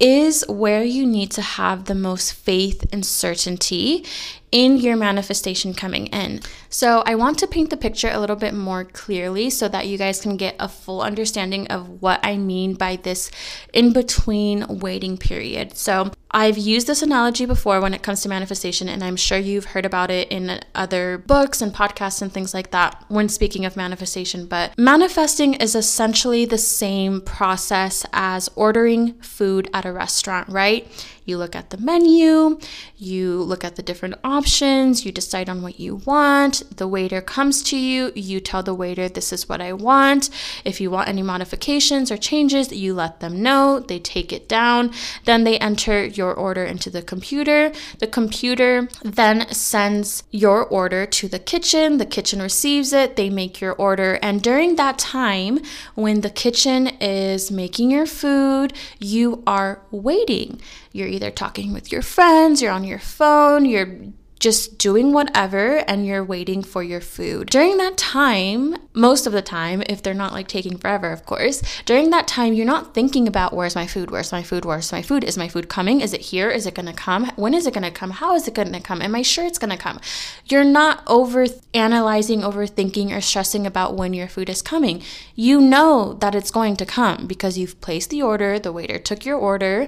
is 0.00 0.42
where 0.48 0.82
you 0.82 1.06
need 1.06 1.30
to 1.30 1.42
have 1.42 1.84
the 1.84 1.94
most 1.94 2.32
faith 2.32 2.86
and 2.90 3.04
certainty 3.04 4.04
in 4.52 4.76
your 4.76 4.96
manifestation 4.96 5.74
coming 5.74 6.06
in. 6.08 6.40
So, 6.68 7.02
I 7.06 7.14
want 7.14 7.38
to 7.38 7.46
paint 7.46 7.70
the 7.70 7.76
picture 7.76 8.10
a 8.10 8.18
little 8.18 8.36
bit 8.36 8.54
more 8.54 8.84
clearly 8.84 9.50
so 9.50 9.68
that 9.68 9.86
you 9.86 9.98
guys 9.98 10.20
can 10.20 10.36
get 10.36 10.56
a 10.58 10.68
full 10.68 11.02
understanding 11.02 11.66
of 11.68 12.02
what 12.02 12.20
I 12.22 12.36
mean 12.36 12.74
by 12.74 12.96
this 12.96 13.30
in 13.72 13.92
between 13.92 14.78
waiting 14.80 15.16
period. 15.16 15.76
So, 15.76 16.12
I've 16.32 16.58
used 16.58 16.86
this 16.86 17.02
analogy 17.02 17.44
before 17.44 17.80
when 17.80 17.92
it 17.92 18.04
comes 18.04 18.22
to 18.22 18.28
manifestation, 18.28 18.88
and 18.88 19.02
I'm 19.02 19.16
sure 19.16 19.38
you've 19.38 19.64
heard 19.64 19.84
about 19.84 20.12
it 20.12 20.28
in 20.30 20.60
other 20.76 21.18
books 21.18 21.60
and 21.60 21.74
podcasts 21.74 22.22
and 22.22 22.32
things 22.32 22.54
like 22.54 22.70
that 22.70 23.04
when 23.08 23.28
speaking 23.28 23.64
of 23.64 23.76
manifestation. 23.76 24.46
But 24.46 24.78
manifesting 24.78 25.54
is 25.54 25.74
essentially 25.74 26.44
the 26.44 26.58
same 26.58 27.20
process 27.20 28.06
as 28.12 28.48
ordering 28.54 29.14
food 29.14 29.68
at 29.74 29.84
a 29.84 29.92
restaurant, 29.92 30.48
right? 30.48 30.86
You 31.24 31.36
look 31.36 31.56
at 31.56 31.70
the 31.70 31.78
menu, 31.78 32.58
you 32.96 33.42
look 33.42 33.64
at 33.64 33.76
the 33.76 33.82
different 33.82 34.14
options, 34.22 34.39
you 34.40 35.12
decide 35.12 35.48
on 35.48 35.62
what 35.62 35.78
you 35.78 35.96
want. 35.96 36.76
The 36.76 36.88
waiter 36.88 37.20
comes 37.20 37.62
to 37.64 37.76
you, 37.76 38.12
you 38.14 38.40
tell 38.40 38.62
the 38.62 38.74
waiter, 38.74 39.08
This 39.08 39.32
is 39.32 39.48
what 39.48 39.60
I 39.60 39.72
want. 39.72 40.30
If 40.64 40.80
you 40.80 40.90
want 40.90 41.08
any 41.08 41.22
modifications 41.22 42.10
or 42.10 42.16
changes, 42.16 42.72
you 42.72 42.94
let 42.94 43.20
them 43.20 43.42
know. 43.42 43.80
They 43.80 43.98
take 43.98 44.32
it 44.32 44.48
down. 44.48 44.92
Then 45.24 45.44
they 45.44 45.58
enter 45.58 46.04
your 46.04 46.34
order 46.34 46.64
into 46.64 46.90
the 46.90 47.02
computer. 47.02 47.72
The 47.98 48.06
computer 48.06 48.88
then 49.02 49.48
sends 49.52 50.22
your 50.30 50.64
order 50.64 51.06
to 51.06 51.28
the 51.28 51.38
kitchen. 51.38 51.98
The 51.98 52.06
kitchen 52.06 52.40
receives 52.40 52.92
it, 52.92 53.16
they 53.16 53.30
make 53.30 53.60
your 53.60 53.72
order. 53.74 54.18
And 54.22 54.42
during 54.42 54.76
that 54.76 54.98
time, 54.98 55.60
when 55.94 56.20
the 56.20 56.30
kitchen 56.30 56.88
is 57.00 57.50
making 57.50 57.90
your 57.90 58.06
food, 58.06 58.72
you 58.98 59.42
are 59.46 59.82
waiting. 59.90 60.60
You're 60.92 61.08
either 61.08 61.30
talking 61.30 61.72
with 61.72 61.92
your 61.92 62.02
friends, 62.02 62.60
you're 62.62 62.72
on 62.72 62.84
your 62.84 62.98
phone, 62.98 63.64
you're 63.64 63.96
just 64.40 64.78
doing 64.78 65.12
whatever 65.12 65.76
and 65.86 66.06
you're 66.06 66.24
waiting 66.24 66.62
for 66.62 66.82
your 66.82 67.00
food. 67.00 67.50
During 67.50 67.76
that 67.76 67.98
time, 67.98 68.74
most 68.94 69.26
of 69.26 69.34
the 69.34 69.42
time, 69.42 69.82
if 69.86 70.02
they're 70.02 70.14
not 70.14 70.32
like 70.32 70.48
taking 70.48 70.78
forever, 70.78 71.12
of 71.12 71.26
course, 71.26 71.62
during 71.84 72.08
that 72.10 72.26
time, 72.26 72.54
you're 72.54 72.64
not 72.64 72.94
thinking 72.94 73.28
about 73.28 73.52
where's 73.52 73.74
my 73.74 73.86
food, 73.86 74.10
where's 74.10 74.32
my 74.32 74.42
food, 74.42 74.64
where's 74.64 74.90
my 74.90 75.02
food, 75.02 75.24
is 75.24 75.36
my 75.36 75.46
food 75.46 75.68
coming? 75.68 76.00
Is 76.00 76.14
it 76.14 76.22
here? 76.22 76.50
Is 76.50 76.66
it 76.66 76.74
gonna 76.74 76.94
come? 76.94 77.30
When 77.36 77.52
is 77.52 77.66
it 77.66 77.74
gonna 77.74 77.90
come? 77.90 78.12
How 78.12 78.34
is 78.34 78.48
it 78.48 78.54
gonna 78.54 78.80
come? 78.80 79.02
Am 79.02 79.14
I 79.14 79.20
sure 79.20 79.44
it's 79.44 79.58
gonna 79.58 79.76
come? 79.76 80.00
You're 80.46 80.64
not 80.64 81.02
over 81.06 81.46
analyzing, 81.74 82.40
overthinking, 82.40 83.14
or 83.14 83.20
stressing 83.20 83.66
about 83.66 83.94
when 83.94 84.14
your 84.14 84.26
food 84.26 84.48
is 84.48 84.62
coming. 84.62 85.02
You 85.34 85.60
know 85.60 86.14
that 86.14 86.34
it's 86.34 86.50
going 86.50 86.76
to 86.76 86.86
come 86.86 87.26
because 87.26 87.58
you've 87.58 87.80
placed 87.82 88.08
the 88.08 88.22
order, 88.22 88.58
the 88.58 88.72
waiter 88.72 88.98
took 88.98 89.26
your 89.26 89.36
order, 89.36 89.86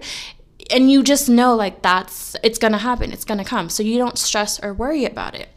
and 0.71 0.90
you 0.90 1.02
just 1.02 1.28
know 1.28 1.54
like 1.54 1.83
that's 1.83 2.37
it's 2.42 2.59
going 2.59 2.73
to 2.73 2.78
happen 2.78 3.12
it's 3.12 3.25
going 3.25 3.38
to 3.38 3.45
come. 3.45 3.69
So 3.69 3.83
you 3.83 3.99
don't 3.99 4.19
stress 4.19 4.62
or 4.62 4.73
worry 4.73 5.04
about 5.04 5.35
it 5.35 5.49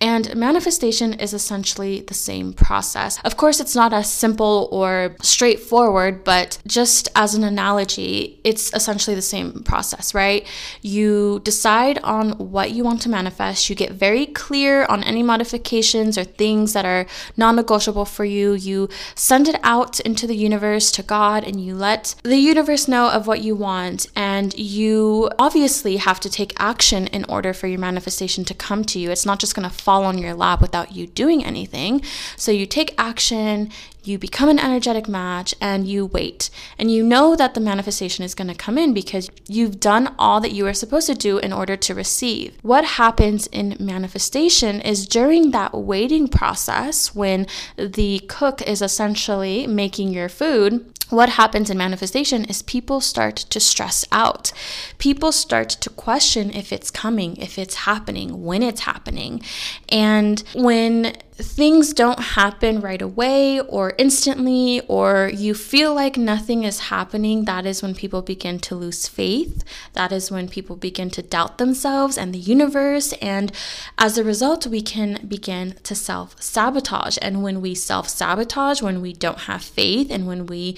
and 0.00 0.34
manifestation 0.36 1.14
is 1.14 1.32
essentially 1.32 2.00
the 2.00 2.14
same 2.14 2.52
process. 2.52 3.18
Of 3.24 3.36
course, 3.36 3.60
it's 3.60 3.74
not 3.74 3.92
as 3.92 4.10
simple 4.10 4.68
or 4.70 5.16
straightforward, 5.22 6.24
but 6.24 6.58
just 6.66 7.08
as 7.16 7.34
an 7.34 7.44
analogy, 7.44 8.40
it's 8.44 8.72
essentially 8.74 9.16
the 9.16 9.22
same 9.22 9.62
process, 9.62 10.14
right? 10.14 10.46
You 10.82 11.40
decide 11.44 11.98
on 11.98 12.32
what 12.32 12.72
you 12.72 12.84
want 12.84 13.02
to 13.02 13.08
manifest, 13.08 13.70
you 13.70 13.76
get 13.76 13.92
very 13.92 14.26
clear 14.26 14.84
on 14.86 15.02
any 15.04 15.22
modifications 15.22 16.18
or 16.18 16.24
things 16.24 16.72
that 16.72 16.84
are 16.84 17.06
non 17.36 17.56
negotiable 17.56 18.04
for 18.04 18.24
you. 18.24 18.52
You 18.52 18.88
send 19.14 19.48
it 19.48 19.58
out 19.62 20.00
into 20.00 20.26
the 20.26 20.36
universe 20.36 20.90
to 20.92 21.02
God 21.02 21.44
and 21.44 21.64
you 21.64 21.74
let 21.74 22.14
the 22.22 22.36
universe 22.36 22.86
know 22.88 23.10
of 23.10 23.26
what 23.26 23.42
you 23.42 23.56
want. 23.56 24.06
And 24.14 24.56
you 24.58 25.30
obviously 25.38 25.96
have 25.96 26.20
to 26.20 26.30
take 26.30 26.52
action 26.58 27.06
in 27.08 27.24
order 27.24 27.52
for 27.52 27.66
your 27.66 27.78
manifestation 27.78 28.44
to 28.44 28.54
come 28.54 28.84
to 28.84 28.98
you. 28.98 29.10
It's 29.10 29.26
not 29.26 29.38
just 29.38 29.45
just 29.46 29.56
going 29.56 29.68
to 29.68 29.74
fall 29.74 30.04
on 30.04 30.18
your 30.18 30.34
lap 30.34 30.60
without 30.60 30.92
you 30.92 31.06
doing 31.06 31.44
anything. 31.44 32.02
So 32.36 32.50
you 32.50 32.66
take 32.66 32.94
action, 32.98 33.70
you 34.02 34.18
become 34.18 34.48
an 34.48 34.58
energetic 34.58 35.08
match, 35.08 35.54
and 35.60 35.86
you 35.86 36.04
wait. 36.06 36.50
And 36.78 36.90
you 36.90 37.04
know 37.04 37.36
that 37.36 37.54
the 37.54 37.60
manifestation 37.60 38.24
is 38.24 38.34
going 38.34 38.48
to 38.48 38.54
come 38.54 38.76
in 38.76 38.92
because 38.92 39.30
you've 39.48 39.78
done 39.78 40.14
all 40.18 40.40
that 40.40 40.52
you 40.52 40.66
are 40.66 40.74
supposed 40.74 41.06
to 41.06 41.14
do 41.14 41.38
in 41.38 41.52
order 41.52 41.76
to 41.76 41.94
receive. 41.94 42.56
What 42.62 42.84
happens 42.84 43.46
in 43.48 43.76
manifestation 43.78 44.80
is 44.80 45.06
during 45.06 45.52
that 45.52 45.72
waiting 45.74 46.26
process, 46.26 47.14
when 47.14 47.46
the 47.76 48.18
cook 48.28 48.62
is 48.62 48.82
essentially 48.82 49.66
making 49.66 50.08
your 50.12 50.28
food, 50.28 50.92
what 51.10 51.30
happens 51.30 51.70
in 51.70 51.78
manifestation 51.78 52.44
is 52.46 52.62
people 52.62 53.00
start 53.00 53.36
to 53.36 53.60
stress 53.60 54.04
out. 54.10 54.52
People 54.98 55.32
start 55.32 55.68
to 55.68 55.90
question 55.90 56.50
if 56.50 56.72
it's 56.72 56.90
coming, 56.90 57.36
if 57.36 57.58
it's 57.58 57.74
happening, 57.74 58.44
when 58.44 58.62
it's 58.62 58.80
happening. 58.80 59.40
And 59.88 60.42
when 60.54 61.16
things 61.42 61.92
don't 61.92 62.18
happen 62.18 62.80
right 62.80 63.02
away 63.02 63.60
or 63.60 63.92
instantly, 63.98 64.80
or 64.88 65.30
you 65.34 65.52
feel 65.52 65.94
like 65.94 66.16
nothing 66.16 66.64
is 66.64 66.88
happening, 66.88 67.44
that 67.44 67.66
is 67.66 67.82
when 67.82 67.94
people 67.94 68.22
begin 68.22 68.58
to 68.60 68.74
lose 68.74 69.06
faith. 69.06 69.62
That 69.92 70.12
is 70.12 70.30
when 70.30 70.48
people 70.48 70.76
begin 70.76 71.10
to 71.10 71.22
doubt 71.22 71.58
themselves 71.58 72.16
and 72.16 72.32
the 72.32 72.38
universe. 72.38 73.12
And 73.14 73.52
as 73.98 74.16
a 74.16 74.24
result, 74.24 74.66
we 74.66 74.80
can 74.80 75.26
begin 75.28 75.74
to 75.82 75.94
self 75.94 76.40
sabotage. 76.40 77.18
And 77.20 77.42
when 77.42 77.60
we 77.60 77.74
self 77.74 78.08
sabotage, 78.08 78.80
when 78.80 79.02
we 79.02 79.12
don't 79.12 79.40
have 79.40 79.62
faith, 79.62 80.10
and 80.10 80.26
when 80.26 80.46
we 80.46 80.76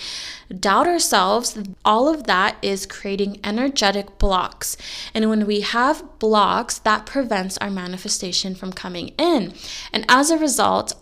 doubt 0.58 0.88
ourselves, 0.88 1.56
all 1.84 2.08
of 2.08 2.24
that 2.24 2.56
is 2.62 2.84
creating 2.84 3.38
energetic 3.44 4.18
blocks. 4.18 4.76
And 5.14 5.28
when 5.30 5.46
we 5.46 5.60
have 5.60 6.18
blocks, 6.18 6.78
that 6.78 7.06
prevents 7.06 7.58
our 7.58 7.70
manifestation 7.70 8.56
from 8.56 8.72
coming 8.72 9.08
in. 9.18 9.54
And 9.92 10.04
as 10.08 10.30
a 10.30 10.36
result, 10.36 10.47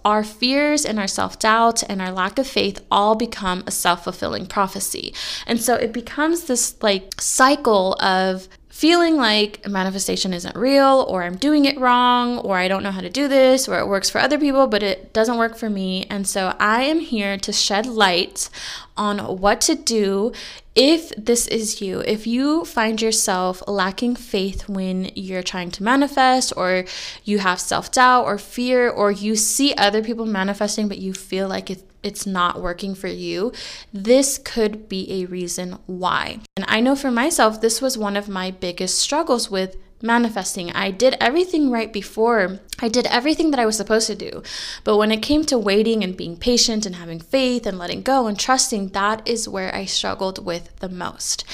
our 0.05 0.25
fears 0.25 0.85
and 0.85 0.99
our 0.99 1.07
self 1.07 1.39
doubt 1.39 1.83
and 1.89 2.01
our 2.01 2.11
lack 2.11 2.39
of 2.39 2.47
faith 2.47 2.85
all 2.91 3.15
become 3.15 3.63
a 3.67 3.71
self 3.71 4.05
fulfilling 4.05 4.47
prophecy. 4.47 5.15
And 5.47 5.61
so 5.61 5.75
it 5.75 5.93
becomes 5.93 6.45
this 6.45 6.83
like 6.83 7.21
cycle 7.21 7.95
of 8.01 8.49
feeling 8.69 9.17
like 9.17 9.67
manifestation 9.67 10.35
isn't 10.35 10.55
real 10.55 11.07
or 11.09 11.23
I'm 11.23 11.37
doing 11.37 11.65
it 11.65 11.79
wrong 11.79 12.37
or 12.39 12.59
I 12.59 12.69
don't 12.69 12.83
know 12.83 12.91
how 12.91 13.01
to 13.01 13.09
do 13.09 13.27
this 13.27 13.69
or 13.69 13.79
it 13.79 13.89
works 13.89 14.11
for 14.11 14.19
other 14.19 14.39
people 14.39 14.67
but 14.67 14.83
it 14.83 15.15
doesn't 15.15 15.39
work 15.39 15.57
for 15.57 15.71
me. 15.71 16.05
And 16.11 16.27
so 16.27 16.55
I 16.59 16.83
am 16.83 17.01
here 17.01 17.39
to 17.39 17.53
shed 17.53 17.87
light 17.87 18.51
on 18.97 19.19
what 19.39 19.61
to 19.63 19.75
do 19.75 20.33
if 20.75 21.11
this 21.17 21.47
is 21.47 21.81
you, 21.81 22.01
if 22.01 22.27
you 22.27 22.65
find 22.67 23.01
yourself 23.01 23.63
lacking 23.67 24.15
faith 24.15 24.69
when 24.69 25.11
you're 25.15 25.43
trying 25.43 25.71
to 25.71 25.83
manifest, 25.83 26.53
or 26.55 26.85
you 27.25 27.39
have 27.39 27.59
self 27.59 27.91
doubt 27.91 28.27
or 28.27 28.37
fear, 28.37 28.91
or 28.91 29.11
you 29.11 29.37
see 29.37 29.75
other 29.75 30.03
people 30.03 30.27
manifesting 30.27 30.87
but 30.87 30.99
you 30.99 31.15
feel 31.15 31.49
like 31.49 31.71
it, 31.71 31.83
it's 32.03 32.27
not 32.27 32.61
working 32.61 32.95
for 32.95 33.09
you, 33.09 33.53
this 33.93 34.39
could 34.39 34.87
be 34.89 35.23
a 35.23 35.27
reason 35.27 35.79
why. 35.87 36.41
And 36.57 36.67
I 36.69 36.81
know 36.81 36.95
for 36.95 37.11
myself, 37.11 37.61
this 37.61 37.81
was 37.81 37.97
one 37.97 38.17
of 38.17 38.29
my 38.29 38.51
biggest 38.51 38.99
struggles 38.99 39.51
with 39.51 39.77
manifesting. 40.03 40.71
I 40.73 40.91
did 40.91 41.17
everything 41.21 41.71
right 41.71 41.93
before. 41.93 42.61
I 42.79 42.89
did 42.89 43.07
everything 43.07 43.51
that 43.53 43.61
I 43.61 43.65
was 43.65 43.77
supposed 43.77 44.07
to 44.09 44.15
do. 44.15 44.43
But 44.85 44.99
when 44.99 45.11
it 45.11 45.23
came 45.23 45.45
to 45.47 45.59
waiting 45.59 46.05
and 46.05 46.17
being 46.17 46.37
patient 46.37 46.85
and 46.85 46.97
having 46.97 47.21
faith 47.21 47.67
and 47.67 47.79
letting 47.79 48.03
go 48.03 48.27
and 48.27 48.39
trusting, 48.39 48.89
that 48.89 49.27
is 49.27 49.49
where 49.49 49.75
I 49.75 49.87
struggled 49.87 50.45
with 50.45 50.79
the 50.81 50.91
most. 50.91 51.45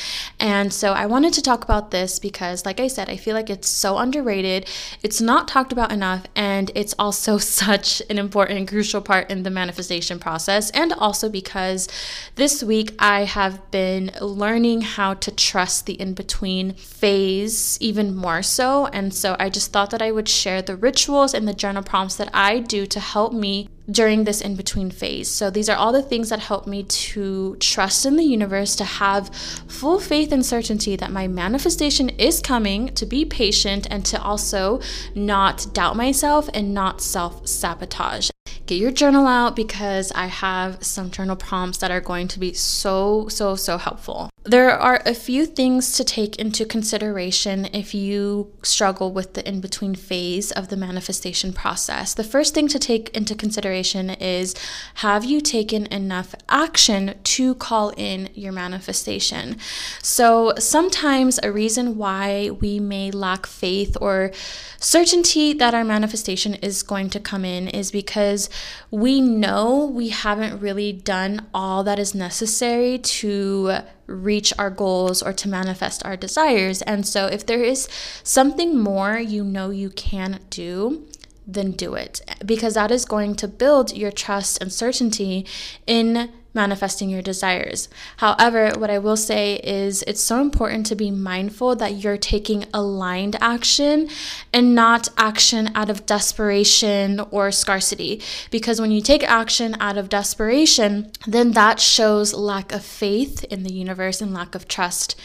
And 0.40 0.72
so 0.72 0.92
I 0.92 1.06
wanted 1.06 1.32
to 1.34 1.42
talk 1.42 1.62
about 1.62 1.92
this 1.92 2.18
because, 2.18 2.66
like 2.66 2.80
I 2.80 2.88
said, 2.88 3.08
I 3.08 3.16
feel 3.16 3.36
like 3.36 3.50
it's 3.50 3.68
so 3.68 3.98
underrated. 3.98 4.68
It's 5.04 5.20
not 5.20 5.46
talked 5.46 5.70
about 5.70 5.92
enough. 5.92 6.26
And 6.34 6.72
it's 6.74 6.94
also 6.98 7.38
such 7.62 8.02
an 8.10 8.18
important, 8.18 8.68
crucial 8.68 9.00
part 9.00 9.30
in 9.30 9.44
the 9.44 9.50
manifestation 9.50 10.18
process. 10.18 10.70
And 10.70 10.92
also 10.92 11.28
because 11.28 11.88
this 12.34 12.64
week 12.64 12.94
I 12.98 13.24
have 13.24 13.70
been 13.70 14.10
learning 14.20 14.80
how 14.80 15.14
to 15.14 15.30
trust 15.30 15.86
the 15.86 16.00
in 16.00 16.14
between 16.14 16.72
phase 16.74 17.78
even 17.80 18.16
more 18.16 18.42
so. 18.42 18.86
And 18.86 19.14
so 19.14 19.36
I 19.38 19.48
just 19.50 19.72
thought 19.72 19.90
that 19.90 20.02
I 20.02 20.10
would 20.10 20.28
share 20.28 20.62
the 20.62 20.74
rituals 21.12 21.34
and 21.34 21.46
the 21.46 21.52
journal 21.52 21.82
prompts 21.82 22.16
that 22.16 22.30
I 22.32 22.60
do 22.60 22.86
to 22.86 22.98
help 22.98 23.34
me 23.34 23.68
during 23.90 24.24
this 24.24 24.40
in 24.40 24.56
between 24.56 24.90
phase. 24.90 25.28
So 25.30 25.50
these 25.50 25.68
are 25.68 25.76
all 25.76 25.92
the 25.92 26.02
things 26.02 26.30
that 26.30 26.38
help 26.38 26.66
me 26.66 26.84
to 26.84 27.56
trust 27.56 28.06
in 28.06 28.16
the 28.16 28.24
universe, 28.24 28.74
to 28.76 28.84
have 28.84 29.28
full 29.68 30.00
faith 30.00 30.32
and 30.32 30.44
certainty 30.44 30.96
that 30.96 31.10
my 31.10 31.28
manifestation 31.28 32.08
is 32.10 32.40
coming, 32.40 32.94
to 32.94 33.04
be 33.04 33.26
patient, 33.26 33.86
and 33.90 34.06
to 34.06 34.22
also 34.22 34.80
not 35.14 35.66
doubt 35.74 35.96
myself 35.96 36.48
and 36.54 36.72
not 36.72 37.02
self 37.02 37.46
sabotage 37.46 38.30
get 38.66 38.78
your 38.78 38.92
journal 38.92 39.26
out 39.26 39.56
because 39.56 40.12
I 40.12 40.26
have 40.26 40.84
some 40.84 41.10
journal 41.10 41.34
prompts 41.34 41.78
that 41.78 41.90
are 41.90 42.00
going 42.00 42.28
to 42.28 42.38
be 42.38 42.52
so, 42.52 43.26
so, 43.28 43.56
so 43.56 43.76
helpful. 43.76 44.30
There 44.44 44.76
are 44.76 45.00
a 45.06 45.14
few 45.14 45.46
things 45.46 45.92
to 45.92 46.02
take 46.02 46.34
into 46.34 46.64
consideration 46.64 47.66
if 47.66 47.94
you 47.94 48.52
struggle 48.64 49.12
with 49.12 49.34
the 49.34 49.48
in 49.48 49.60
between 49.60 49.94
phase 49.94 50.50
of 50.50 50.66
the 50.66 50.76
manifestation 50.76 51.52
process. 51.52 52.12
The 52.14 52.24
first 52.24 52.52
thing 52.52 52.66
to 52.68 52.78
take 52.80 53.10
into 53.10 53.36
consideration 53.36 54.10
is 54.10 54.56
have 54.94 55.24
you 55.24 55.40
taken 55.40 55.86
enough 55.86 56.34
action 56.48 57.20
to 57.22 57.54
call 57.54 57.90
in 57.90 58.30
your 58.34 58.50
manifestation? 58.50 59.58
So, 60.02 60.54
sometimes 60.58 61.38
a 61.40 61.52
reason 61.52 61.96
why 61.96 62.50
we 62.50 62.80
may 62.80 63.12
lack 63.12 63.46
faith 63.46 63.96
or 64.00 64.32
certainty 64.78 65.52
that 65.52 65.72
our 65.72 65.84
manifestation 65.84 66.54
is 66.54 66.82
going 66.82 67.10
to 67.10 67.20
come 67.20 67.44
in 67.44 67.68
is 67.68 67.92
because 67.92 68.50
we 68.90 69.20
know 69.20 69.84
we 69.86 70.08
haven't 70.08 70.60
really 70.60 70.92
done 70.92 71.46
all 71.54 71.84
that 71.84 72.00
is 72.00 72.12
necessary 72.12 72.98
to 72.98 73.82
reach 74.14 74.52
our 74.58 74.70
goals 74.70 75.22
or 75.22 75.32
to 75.32 75.48
manifest 75.48 76.04
our 76.04 76.16
desires. 76.16 76.82
And 76.82 77.06
so, 77.06 77.26
if 77.26 77.46
there 77.46 77.62
is 77.62 77.88
something 78.22 78.78
more 78.78 79.18
you 79.18 79.44
know 79.44 79.70
you 79.70 79.90
can 79.90 80.40
do, 80.50 81.06
then 81.46 81.72
do 81.72 81.94
it 81.94 82.20
because 82.44 82.74
that 82.74 82.90
is 82.90 83.04
going 83.04 83.34
to 83.36 83.48
build 83.48 83.92
your 83.92 84.12
trust 84.12 84.60
and 84.60 84.72
certainty 84.72 85.46
in 85.86 86.30
manifesting 86.54 87.08
your 87.08 87.22
desires. 87.22 87.88
However, 88.18 88.72
what 88.76 88.90
I 88.90 88.98
will 88.98 89.16
say 89.16 89.56
is 89.56 90.02
it's 90.06 90.20
so 90.20 90.40
important 90.40 90.86
to 90.86 90.94
be 90.94 91.10
mindful 91.10 91.76
that 91.76 91.94
you're 91.94 92.18
taking 92.18 92.66
aligned 92.74 93.36
action 93.40 94.08
and 94.52 94.74
not 94.74 95.08
action 95.16 95.70
out 95.74 95.88
of 95.88 96.04
desperation 96.04 97.20
or 97.30 97.50
scarcity. 97.50 98.20
Because 98.50 98.80
when 98.80 98.90
you 98.90 99.00
take 99.00 99.24
action 99.24 99.76
out 99.80 99.96
of 99.96 100.08
desperation, 100.08 101.10
then 101.26 101.52
that 101.52 101.80
shows 101.80 102.34
lack 102.34 102.72
of 102.72 102.84
faith 102.84 103.44
in 103.44 103.62
the 103.62 103.72
universe 103.72 104.20
and 104.20 104.34
lack 104.34 104.54
of 104.54 104.68
trust 104.68 105.18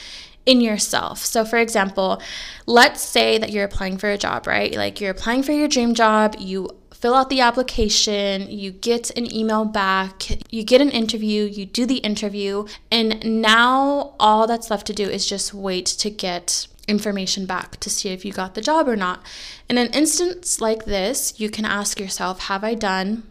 in 0.48 0.62
yourself. 0.62 1.20
So, 1.20 1.46
for 1.46 1.58
example, 1.58 2.22
let's 2.66 3.01
say 3.01 3.38
that 3.38 3.51
you're 3.51 3.66
applying 3.66 3.98
for 3.98 4.10
a 4.10 4.18
job, 4.18 4.48
right? 4.48 4.74
Like 4.74 5.00
you're 5.00 5.12
applying 5.12 5.44
for 5.44 5.51
your 5.51 5.68
dream 5.68 5.94
job, 5.94 6.36
you 6.39 6.70
fill 6.92 7.13
out 7.13 7.30
the 7.30 7.42
application, 7.42 8.50
you 8.50 8.72
get 8.72 9.12
an 9.12 9.32
email 9.32 9.66
back, 9.66 10.24
you 10.50 10.63
get 10.63 10.82
an 10.82 10.89
interview, 10.89 11.44
you 11.44 11.66
do 11.66 11.86
the 11.86 11.98
interview, 11.98 12.66
and 12.89 13.42
now 13.42 14.16
all 14.20 14.48
that's 14.48 14.72
left 14.72 14.88
to 14.88 14.94
do 14.94 15.08
is 15.08 15.27
just 15.27 15.54
wait 15.54 15.86
to 15.86 16.10
get 16.10 16.68
information 16.88 17.46
back 17.46 17.77
to 17.82 17.89
see 17.89 18.10
if 18.10 18.24
you 18.24 18.32
got 18.32 18.56
the 18.56 18.62
job 18.62 18.88
or 18.88 18.96
not. 18.96 19.22
In 19.70 19.77
an 19.77 19.92
instance 19.92 20.62
like 20.62 20.86
this, 20.86 21.39
you 21.39 21.50
can 21.50 21.66
ask 21.66 22.00
yourself 22.00 22.44
Have 22.44 22.63
I 22.63 22.74
done 22.74 23.24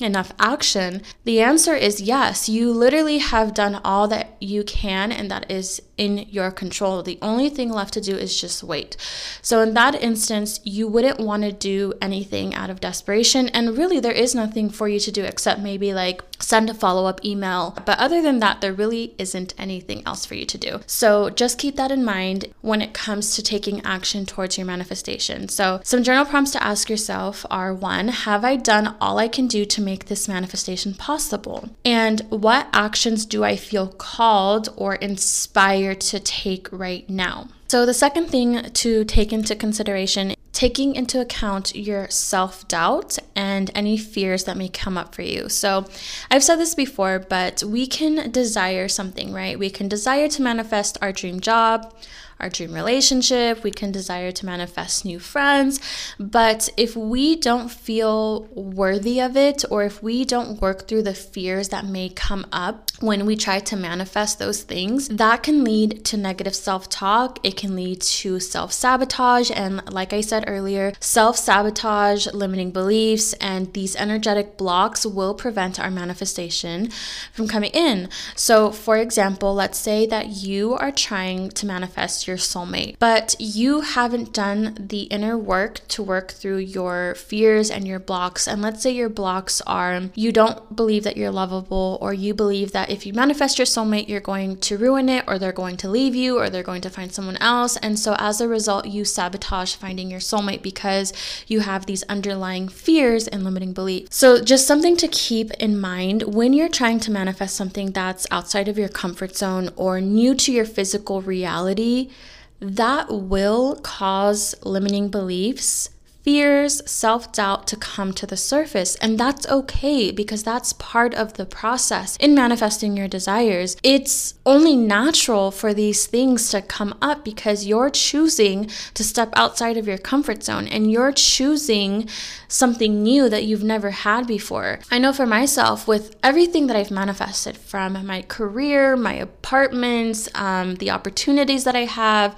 enough 0.00 0.32
action? 0.38 1.02
The 1.24 1.40
answer 1.40 1.74
is 1.74 2.02
yes. 2.02 2.48
You 2.48 2.72
literally 2.72 3.18
have 3.18 3.54
done 3.54 3.80
all 3.84 4.08
that 4.08 4.36
you 4.40 4.64
can, 4.64 5.12
and 5.12 5.30
that 5.30 5.50
is 5.50 5.80
in 5.96 6.18
your 6.30 6.50
control. 6.50 7.02
The 7.02 7.18
only 7.22 7.48
thing 7.48 7.70
left 7.70 7.94
to 7.94 8.00
do 8.00 8.16
is 8.16 8.38
just 8.40 8.62
wait. 8.62 8.96
So, 9.42 9.60
in 9.60 9.74
that 9.74 9.94
instance, 9.94 10.60
you 10.64 10.88
wouldn't 10.88 11.20
want 11.20 11.42
to 11.42 11.52
do 11.52 11.94
anything 12.02 12.54
out 12.54 12.70
of 12.70 12.80
desperation. 12.80 13.48
And 13.48 13.76
really, 13.76 14.00
there 14.00 14.12
is 14.12 14.34
nothing 14.34 14.70
for 14.70 14.88
you 14.88 15.00
to 15.00 15.12
do 15.12 15.24
except 15.24 15.60
maybe 15.60 15.94
like 15.94 16.22
send 16.38 16.68
a 16.68 16.74
follow 16.74 17.06
up 17.06 17.24
email. 17.24 17.76
But 17.86 17.98
other 17.98 18.20
than 18.20 18.40
that, 18.40 18.60
there 18.60 18.72
really 18.72 19.14
isn't 19.18 19.54
anything 19.58 20.02
else 20.04 20.26
for 20.26 20.34
you 20.34 20.44
to 20.46 20.58
do. 20.58 20.80
So, 20.86 21.30
just 21.30 21.58
keep 21.58 21.76
that 21.76 21.90
in 21.90 22.04
mind 22.04 22.52
when 22.60 22.82
it 22.82 22.92
comes 22.92 23.34
to 23.36 23.42
taking 23.42 23.84
action 23.84 24.26
towards 24.26 24.58
your 24.58 24.66
manifestation. 24.66 25.48
So, 25.48 25.80
some 25.82 26.02
journal 26.02 26.26
prompts 26.26 26.52
to 26.52 26.62
ask 26.62 26.90
yourself 26.90 27.46
are 27.50 27.74
one, 27.74 28.08
have 28.08 28.44
I 28.44 28.56
done 28.56 28.96
all 29.00 29.18
I 29.18 29.28
can 29.28 29.46
do 29.46 29.64
to 29.64 29.80
make 29.80 30.06
this 30.06 30.28
manifestation 30.28 30.94
possible? 30.94 31.70
And 31.84 32.20
what 32.28 32.68
actions 32.72 33.24
do 33.24 33.44
I 33.44 33.56
feel 33.56 33.88
called 33.88 34.68
or 34.76 34.96
inspired? 34.96 35.85
To 35.94 36.20
take 36.20 36.68
right 36.72 37.08
now. 37.08 37.48
So, 37.68 37.84
the 37.84 37.94
second 37.94 38.26
thing 38.26 38.62
to 38.62 39.04
take 39.04 39.32
into 39.32 39.54
consideration 39.56 40.34
taking 40.56 40.94
into 40.94 41.20
account 41.20 41.76
your 41.76 42.08
self 42.08 42.66
doubt 42.66 43.18
and 43.34 43.70
any 43.74 43.98
fears 43.98 44.44
that 44.44 44.56
may 44.56 44.70
come 44.70 44.96
up 44.96 45.14
for 45.14 45.20
you. 45.20 45.50
So, 45.50 45.84
I've 46.30 46.42
said 46.42 46.56
this 46.56 46.74
before, 46.74 47.18
but 47.18 47.62
we 47.62 47.86
can 47.86 48.30
desire 48.30 48.88
something, 48.88 49.32
right? 49.32 49.58
We 49.58 49.68
can 49.68 49.88
desire 49.88 50.28
to 50.28 50.42
manifest 50.42 50.96
our 51.02 51.12
dream 51.12 51.40
job, 51.40 51.94
our 52.38 52.48
dream 52.48 52.72
relationship, 52.72 53.62
we 53.62 53.70
can 53.70 53.90
desire 53.90 54.30
to 54.32 54.46
manifest 54.46 55.04
new 55.04 55.18
friends. 55.18 55.80
But 56.18 56.68
if 56.76 56.94
we 56.96 57.36
don't 57.36 57.70
feel 57.70 58.44
worthy 58.54 59.20
of 59.20 59.36
it, 59.36 59.64
or 59.70 59.84
if 59.84 60.02
we 60.02 60.24
don't 60.24 60.60
work 60.60 60.86
through 60.86 61.02
the 61.02 61.14
fears 61.14 61.70
that 61.70 61.86
may 61.86 62.08
come 62.08 62.46
up 62.52 62.90
when 63.00 63.26
we 63.26 63.36
try 63.36 63.58
to 63.60 63.76
manifest 63.76 64.38
those 64.38 64.62
things, 64.62 65.08
that 65.08 65.42
can 65.42 65.64
lead 65.64 66.04
to 66.06 66.16
negative 66.16 66.54
self 66.54 66.88
talk. 66.88 67.38
It 67.42 67.56
can 67.56 67.74
lead 67.74 68.00
to 68.00 68.40
self 68.40 68.72
sabotage. 68.72 69.50
And 69.54 69.92
like 69.92 70.12
I 70.12 70.20
said 70.20 70.44
earlier, 70.46 70.92
self 71.00 71.36
sabotage, 71.36 72.26
limiting 72.32 72.70
beliefs, 72.70 73.32
and 73.34 73.72
these 73.72 73.96
energetic 73.96 74.56
blocks 74.56 75.04
will 75.06 75.34
prevent 75.34 75.78
our 75.78 75.90
manifestation 75.90 76.90
from 77.32 77.48
coming 77.48 77.70
in. 77.72 78.08
So, 78.34 78.70
for 78.70 78.96
example, 78.96 79.54
let's 79.54 79.78
say 79.78 80.06
that 80.06 80.28
you 80.28 80.74
are 80.74 80.92
trying 80.92 81.50
to 81.50 81.66
manifest 81.66 82.25
your 82.26 82.36
soulmate, 82.36 82.96
but 82.98 83.34
you 83.38 83.80
haven't 83.80 84.32
done 84.32 84.76
the 84.78 85.02
inner 85.02 85.36
work 85.36 85.80
to 85.88 86.02
work 86.02 86.32
through 86.32 86.58
your 86.58 87.14
fears 87.14 87.70
and 87.70 87.86
your 87.86 87.98
blocks. 87.98 88.46
And 88.46 88.62
let's 88.62 88.82
say 88.82 88.90
your 88.90 89.08
blocks 89.08 89.60
are 89.66 90.02
you 90.14 90.32
don't 90.32 90.74
believe 90.74 91.04
that 91.04 91.16
you're 91.16 91.30
lovable, 91.30 91.98
or 92.00 92.12
you 92.12 92.34
believe 92.34 92.72
that 92.72 92.90
if 92.90 93.06
you 93.06 93.12
manifest 93.12 93.58
your 93.58 93.66
soulmate, 93.66 94.08
you're 94.08 94.20
going 94.20 94.58
to 94.58 94.76
ruin 94.76 95.08
it, 95.08 95.24
or 95.26 95.38
they're 95.38 95.52
going 95.52 95.76
to 95.78 95.88
leave 95.88 96.14
you, 96.14 96.38
or 96.38 96.50
they're 96.50 96.62
going 96.62 96.82
to 96.82 96.90
find 96.90 97.12
someone 97.12 97.36
else. 97.38 97.76
And 97.78 97.98
so 97.98 98.16
as 98.18 98.40
a 98.40 98.48
result, 98.48 98.86
you 98.86 99.04
sabotage 99.04 99.74
finding 99.74 100.10
your 100.10 100.20
soulmate 100.20 100.62
because 100.62 101.12
you 101.46 101.60
have 101.60 101.86
these 101.86 102.02
underlying 102.04 102.68
fears 102.68 103.28
and 103.28 103.44
limiting 103.44 103.72
beliefs. 103.72 104.16
So, 104.16 104.42
just 104.42 104.66
something 104.66 104.96
to 104.96 105.08
keep 105.08 105.50
in 105.54 105.78
mind 105.78 106.22
when 106.22 106.52
you're 106.52 106.68
trying 106.68 107.00
to 107.00 107.10
manifest 107.10 107.56
something 107.56 107.92
that's 107.92 108.26
outside 108.30 108.68
of 108.68 108.78
your 108.78 108.88
comfort 108.88 109.36
zone 109.36 109.70
or 109.76 110.00
new 110.00 110.34
to 110.34 110.52
your 110.52 110.64
physical 110.64 111.22
reality 111.22 112.10
that 112.60 113.10
will 113.10 113.76
cause 113.76 114.54
limiting 114.64 115.08
beliefs 115.08 115.90
fears, 116.26 116.82
self 116.90 117.30
doubt 117.30 117.68
to 117.68 117.76
come 117.76 118.12
to 118.12 118.26
the 118.26 118.36
surface. 118.36 118.96
And 118.96 119.16
that's 119.16 119.46
okay 119.46 120.10
because 120.10 120.42
that's 120.42 120.72
part 120.72 121.14
of 121.14 121.34
the 121.34 121.46
process 121.46 122.16
in 122.16 122.34
manifesting 122.34 122.96
your 122.96 123.06
desires. 123.06 123.76
It's 123.84 124.34
only 124.44 124.74
natural 124.74 125.52
for 125.52 125.72
these 125.72 126.06
things 126.06 126.50
to 126.50 126.62
come 126.62 126.98
up 127.00 127.24
because 127.24 127.66
you're 127.66 127.90
choosing 127.90 128.68
to 128.94 129.04
step 129.04 129.30
outside 129.34 129.76
of 129.76 129.86
your 129.86 129.98
comfort 129.98 130.42
zone 130.42 130.66
and 130.66 130.90
you're 130.90 131.12
choosing 131.12 132.08
something 132.48 133.04
new 133.04 133.28
that 133.28 133.44
you've 133.44 133.62
never 133.62 133.90
had 133.90 134.26
before. 134.26 134.80
I 134.90 134.98
know 134.98 135.12
for 135.12 135.26
myself, 135.26 135.86
with 135.86 136.16
everything 136.24 136.66
that 136.66 136.76
I've 136.76 136.90
manifested 136.90 137.56
from 137.56 138.04
my 138.04 138.22
career, 138.22 138.96
my 138.96 139.14
apartments, 139.14 140.28
um, 140.34 140.74
the 140.76 140.90
opportunities 140.90 141.62
that 141.62 141.76
I 141.76 141.84
have, 141.84 142.36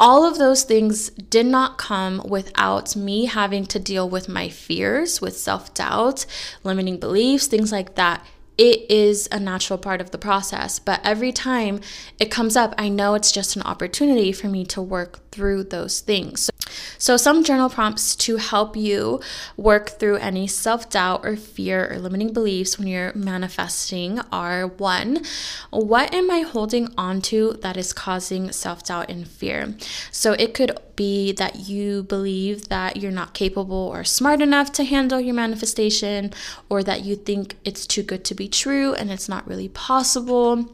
all 0.00 0.24
of 0.24 0.38
those 0.38 0.62
things 0.62 1.10
did 1.10 1.46
not 1.46 1.78
come 1.78 2.22
without 2.28 2.94
me 2.94 3.26
having 3.26 3.66
to 3.66 3.78
deal 3.78 4.08
with 4.08 4.28
my 4.28 4.48
fears, 4.48 5.20
with 5.20 5.36
self 5.36 5.74
doubt, 5.74 6.26
limiting 6.64 6.98
beliefs, 6.98 7.46
things 7.46 7.72
like 7.72 7.94
that. 7.96 8.24
It 8.56 8.90
is 8.90 9.28
a 9.30 9.38
natural 9.38 9.78
part 9.78 10.00
of 10.00 10.10
the 10.10 10.18
process, 10.18 10.80
but 10.80 11.00
every 11.04 11.30
time 11.30 11.80
it 12.18 12.30
comes 12.30 12.56
up, 12.56 12.74
I 12.76 12.88
know 12.88 13.14
it's 13.14 13.30
just 13.30 13.54
an 13.54 13.62
opportunity 13.62 14.32
for 14.32 14.48
me 14.48 14.64
to 14.66 14.82
work 14.82 15.27
through 15.38 15.64
those 15.64 16.00
things. 16.00 16.50
So 16.98 17.08
so, 17.08 17.16
some 17.16 17.42
journal 17.42 17.70
prompts 17.70 18.14
to 18.16 18.36
help 18.36 18.76
you 18.76 19.22
work 19.56 19.88
through 19.98 20.16
any 20.16 20.46
self 20.46 20.90
doubt 20.90 21.24
or 21.24 21.36
fear 21.36 21.90
or 21.90 21.98
limiting 21.98 22.34
beliefs 22.34 22.78
when 22.78 22.86
you're 22.86 23.14
manifesting 23.14 24.20
are 24.30 24.66
one, 24.66 25.24
what 25.70 26.12
am 26.12 26.30
I 26.30 26.40
holding 26.40 26.92
on 26.98 27.22
to 27.22 27.54
that 27.62 27.78
is 27.78 27.94
causing 27.94 28.52
self 28.52 28.84
doubt 28.84 29.08
and 29.08 29.26
fear? 29.26 29.74
So, 30.10 30.32
it 30.32 30.52
could 30.52 30.78
be 30.96 31.32
that 31.32 31.60
you 31.60 32.02
believe 32.02 32.68
that 32.68 32.98
you're 32.98 33.10
not 33.10 33.32
capable 33.32 33.90
or 33.90 34.04
smart 34.04 34.42
enough 34.42 34.70
to 34.72 34.84
handle 34.84 35.18
your 35.18 35.34
manifestation, 35.34 36.34
or 36.68 36.82
that 36.82 37.04
you 37.06 37.16
think 37.16 37.56
it's 37.64 37.86
too 37.86 38.02
good 38.02 38.22
to 38.26 38.34
be 38.34 38.48
true 38.48 38.92
and 38.92 39.10
it's 39.10 39.30
not 39.30 39.48
really 39.48 39.70
possible 39.70 40.68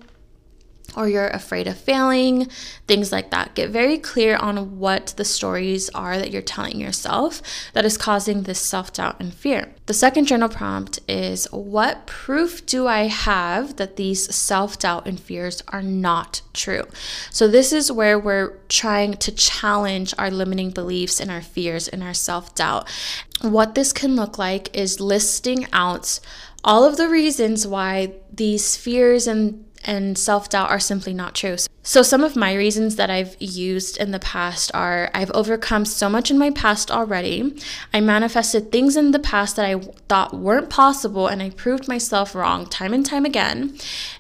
or 0.96 1.09
you're 1.09 1.28
afraid 1.28 1.66
of 1.66 1.78
failing, 1.78 2.48
things 2.87 3.12
like 3.12 3.30
that. 3.30 3.54
Get 3.54 3.70
very 3.70 3.98
clear 3.98 4.37
on 4.37 4.78
what 4.78 5.14
the 5.16 5.24
stories 5.24 5.90
are 5.90 6.18
that 6.18 6.30
you're 6.30 6.42
telling 6.42 6.80
yourself 6.80 7.42
that 7.72 7.85
is 7.85 7.98
causing 7.98 8.42
this 8.42 8.61
self 8.61 8.92
doubt 8.92 9.16
and 9.20 9.33
fear. 9.33 9.74
The 9.87 9.94
second 9.94 10.26
journal 10.26 10.48
prompt 10.48 11.00
is 11.07 11.46
What 11.52 12.07
proof 12.07 12.64
do 12.64 12.87
I 12.87 13.07
have 13.09 13.76
that 13.76 13.96
these 13.96 14.35
self 14.35 14.78
doubt 14.78 15.07
and 15.07 15.20
fears 15.20 15.62
are 15.68 15.83
not 15.83 16.40
true? 16.52 16.85
So, 17.30 17.48
this 17.48 17.72
is 17.72 17.92
where 17.92 18.18
we're 18.18 18.59
trying 18.68 19.14
to 19.14 19.33
challenge 19.33 20.14
our 20.18 20.30
limiting 20.30 20.70
beliefs 20.70 21.20
and 21.20 21.30
our 21.30 21.42
fears 21.42 21.88
and 21.88 22.02
our 22.02 22.14
self 22.14 22.54
doubt. 22.54 22.88
What 23.42 23.74
this 23.74 23.92
can 23.92 24.16
look 24.16 24.38
like 24.38 24.74
is 24.74 25.00
listing 25.00 25.66
out 25.72 26.18
all 26.64 26.85
of 26.85 26.96
the 26.96 27.09
reasons 27.09 27.66
why 27.66 28.14
these 28.33 28.76
fears 28.76 29.26
and 29.26 29.64
and 29.85 30.16
self 30.16 30.49
doubt 30.49 30.70
are 30.70 30.81
simply 30.81 31.14
not 31.14 31.35
true. 31.35 31.57
So, 31.57 31.68
some 32.03 32.25
of 32.25 32.35
my 32.35 32.55
reasons 32.55 32.97
that 32.97 33.11
I've 33.11 33.37
used 33.38 33.99
in 33.99 34.11
the 34.11 34.18
past 34.18 34.70
are 34.73 35.11
I've 35.12 35.31
overcome 35.33 35.85
so 35.85 36.09
much 36.09 36.31
in 36.31 36.38
my 36.38 36.49
past 36.49 36.90
already. 36.90 37.61
I 37.92 38.01
manifested 38.01 38.73
things 38.73 38.97
in 38.97 39.11
the 39.11 39.18
past 39.18 39.57
that 39.57 39.66
I 39.66 39.79
thought 40.09 40.33
weren't 40.33 40.70
possible, 40.70 41.27
and 41.27 41.42
I 41.42 41.51
proved 41.51 41.87
myself 41.87 42.35
wrong 42.35 42.64
time 42.64 42.94
and 42.94 43.05
time 43.05 43.27
again. 43.27 43.77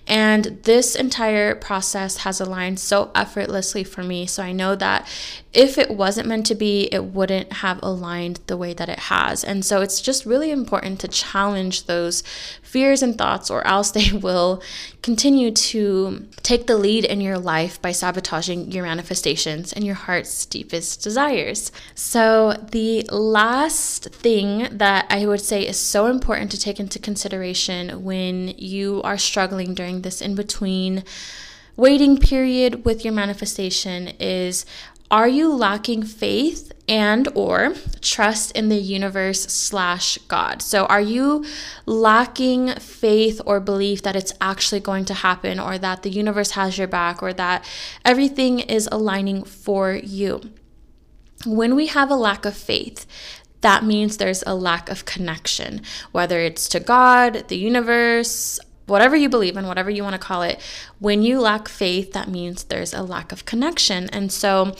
And 0.06 0.60
this 0.64 0.94
entire 0.94 1.54
process 1.54 2.18
has 2.18 2.38
aligned 2.38 2.80
so 2.80 3.10
effortlessly 3.14 3.82
for 3.82 4.02
me. 4.02 4.26
So, 4.26 4.42
I 4.42 4.52
know 4.52 4.74
that 4.76 5.08
if 5.54 5.78
it 5.78 5.90
wasn't 5.90 6.28
meant 6.28 6.44
to 6.46 6.54
be, 6.54 6.90
it 6.92 7.04
wouldn't 7.04 7.50
have 7.54 7.80
aligned 7.82 8.40
the 8.46 8.58
way 8.58 8.74
that 8.74 8.90
it 8.90 8.98
has. 8.98 9.42
And 9.42 9.64
so, 9.64 9.80
it's 9.80 10.02
just 10.02 10.26
really 10.26 10.50
important 10.50 11.00
to 11.00 11.08
challenge 11.08 11.86
those 11.86 12.22
fears 12.60 13.02
and 13.02 13.16
thoughts, 13.16 13.50
or 13.50 13.66
else 13.66 13.90
they 13.92 14.12
will 14.12 14.62
continue 15.00 15.50
to 15.50 16.26
take 16.42 16.66
the 16.66 16.76
lead 16.76 17.06
in 17.06 17.22
your 17.22 17.38
life 17.38 17.53
life 17.56 17.80
by 17.80 17.92
sabotaging 17.92 18.60
your 18.72 18.84
manifestations 18.84 19.72
and 19.72 19.84
your 19.84 20.00
heart's 20.06 20.46
deepest 20.46 21.02
desires. 21.02 21.60
So, 21.94 22.24
the 22.78 22.90
last 23.10 24.00
thing 24.24 24.48
that 24.84 25.02
I 25.18 25.20
would 25.26 25.44
say 25.50 25.60
is 25.72 25.78
so 25.94 26.06
important 26.06 26.50
to 26.50 26.58
take 26.66 26.80
into 26.80 26.98
consideration 26.98 27.80
when 28.10 28.34
you 28.72 28.88
are 29.08 29.18
struggling 29.18 29.70
during 29.74 30.02
this 30.02 30.18
in 30.26 30.34
between 30.34 31.04
waiting 31.76 32.18
period 32.18 32.84
with 32.84 33.04
your 33.04 33.14
manifestation 33.14 34.08
is 34.20 34.64
are 35.14 35.28
you 35.28 35.54
lacking 35.54 36.02
faith 36.02 36.72
and 36.88 37.28
or 37.36 37.72
trust 38.00 38.50
in 38.50 38.68
the 38.68 38.76
universe 38.76 39.42
slash 39.42 40.18
god? 40.26 40.60
So 40.60 40.86
are 40.86 41.00
you 41.00 41.44
lacking 41.86 42.74
faith 42.80 43.40
or 43.46 43.60
belief 43.60 44.02
that 44.02 44.16
it's 44.16 44.32
actually 44.40 44.80
going 44.80 45.04
to 45.04 45.14
happen 45.14 45.60
or 45.60 45.78
that 45.78 46.02
the 46.02 46.10
universe 46.10 46.50
has 46.50 46.76
your 46.76 46.88
back 46.88 47.22
or 47.22 47.32
that 47.32 47.64
everything 48.04 48.58
is 48.58 48.88
aligning 48.90 49.44
for 49.44 49.92
you? 49.92 50.50
When 51.46 51.76
we 51.76 51.86
have 51.86 52.10
a 52.10 52.16
lack 52.16 52.44
of 52.44 52.56
faith 52.56 53.06
that 53.60 53.84
means 53.84 54.16
there's 54.16 54.42
a 54.46 54.54
lack 54.54 54.90
of 54.90 55.06
connection 55.06 55.80
whether 56.12 56.38
it's 56.38 56.68
to 56.68 56.78
god 56.78 57.48
the 57.48 57.56
universe 57.56 58.60
whatever 58.86 59.16
you 59.16 59.28
believe 59.28 59.56
in, 59.56 59.66
whatever 59.66 59.90
you 59.90 60.02
want 60.02 60.14
to 60.14 60.18
call 60.18 60.42
it, 60.42 60.60
when 60.98 61.22
you 61.22 61.40
lack 61.40 61.68
faith, 61.68 62.12
that 62.12 62.28
means 62.28 62.64
there's 62.64 62.92
a 62.92 63.02
lack 63.02 63.32
of 63.32 63.44
connection. 63.44 64.08
And 64.10 64.30
so 64.30 64.74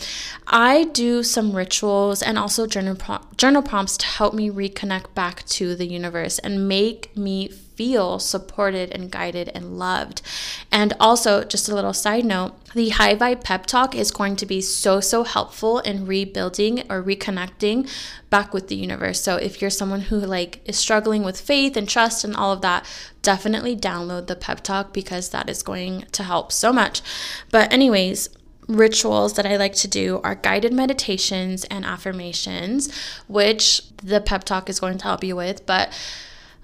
I 0.46 0.84
do 0.84 1.22
some 1.22 1.54
rituals 1.54 2.22
and 2.22 2.38
also 2.38 2.66
journal, 2.66 2.96
journal 3.36 3.62
prompts 3.62 3.96
to 3.98 4.06
help 4.06 4.34
me 4.34 4.50
reconnect 4.50 5.14
back 5.14 5.44
to 5.46 5.74
the 5.74 5.86
universe 5.86 6.38
and 6.38 6.68
make 6.68 7.16
me 7.16 7.50
feel 7.76 8.18
supported 8.18 8.90
and 8.92 9.10
guided 9.10 9.50
and 9.54 9.78
loved. 9.78 10.22
And 10.70 10.92
also, 11.00 11.44
just 11.44 11.68
a 11.68 11.74
little 11.74 11.92
side 11.92 12.24
note, 12.24 12.52
the 12.74 12.90
High 12.90 13.14
Vibe 13.14 13.44
Pep 13.44 13.66
Talk 13.66 13.94
is 13.94 14.10
going 14.10 14.36
to 14.36 14.46
be 14.46 14.60
so, 14.60 15.00
so 15.00 15.24
helpful 15.24 15.80
in 15.80 16.06
rebuilding 16.06 16.80
or 16.90 17.02
reconnecting 17.02 17.90
back 18.30 18.52
with 18.52 18.68
the 18.68 18.76
universe. 18.76 19.20
So 19.20 19.36
if 19.36 19.60
you're 19.60 19.70
someone 19.70 20.02
who 20.02 20.18
like 20.18 20.60
is 20.64 20.76
struggling 20.76 21.22
with 21.22 21.40
faith 21.40 21.76
and 21.76 21.88
trust 21.88 22.24
and 22.24 22.34
all 22.34 22.52
of 22.52 22.62
that, 22.62 22.86
definitely 23.22 23.76
download 23.76 24.26
the 24.26 24.36
Pep 24.36 24.62
Talk 24.62 24.92
because 24.92 25.30
that 25.30 25.48
is 25.48 25.62
going 25.62 26.06
to 26.12 26.22
help 26.22 26.52
so 26.52 26.72
much. 26.72 27.02
But 27.50 27.72
anyways, 27.72 28.28
rituals 28.68 29.34
that 29.34 29.46
I 29.46 29.56
like 29.56 29.74
to 29.74 29.88
do 29.88 30.20
are 30.24 30.34
guided 30.34 30.72
meditations 30.72 31.64
and 31.64 31.84
affirmations, 31.84 32.94
which 33.26 33.82
the 33.96 34.20
pep 34.20 34.44
talk 34.44 34.68
is 34.68 34.80
going 34.80 34.98
to 34.98 35.04
help 35.04 35.22
you 35.24 35.36
with. 35.36 35.66
But 35.66 35.92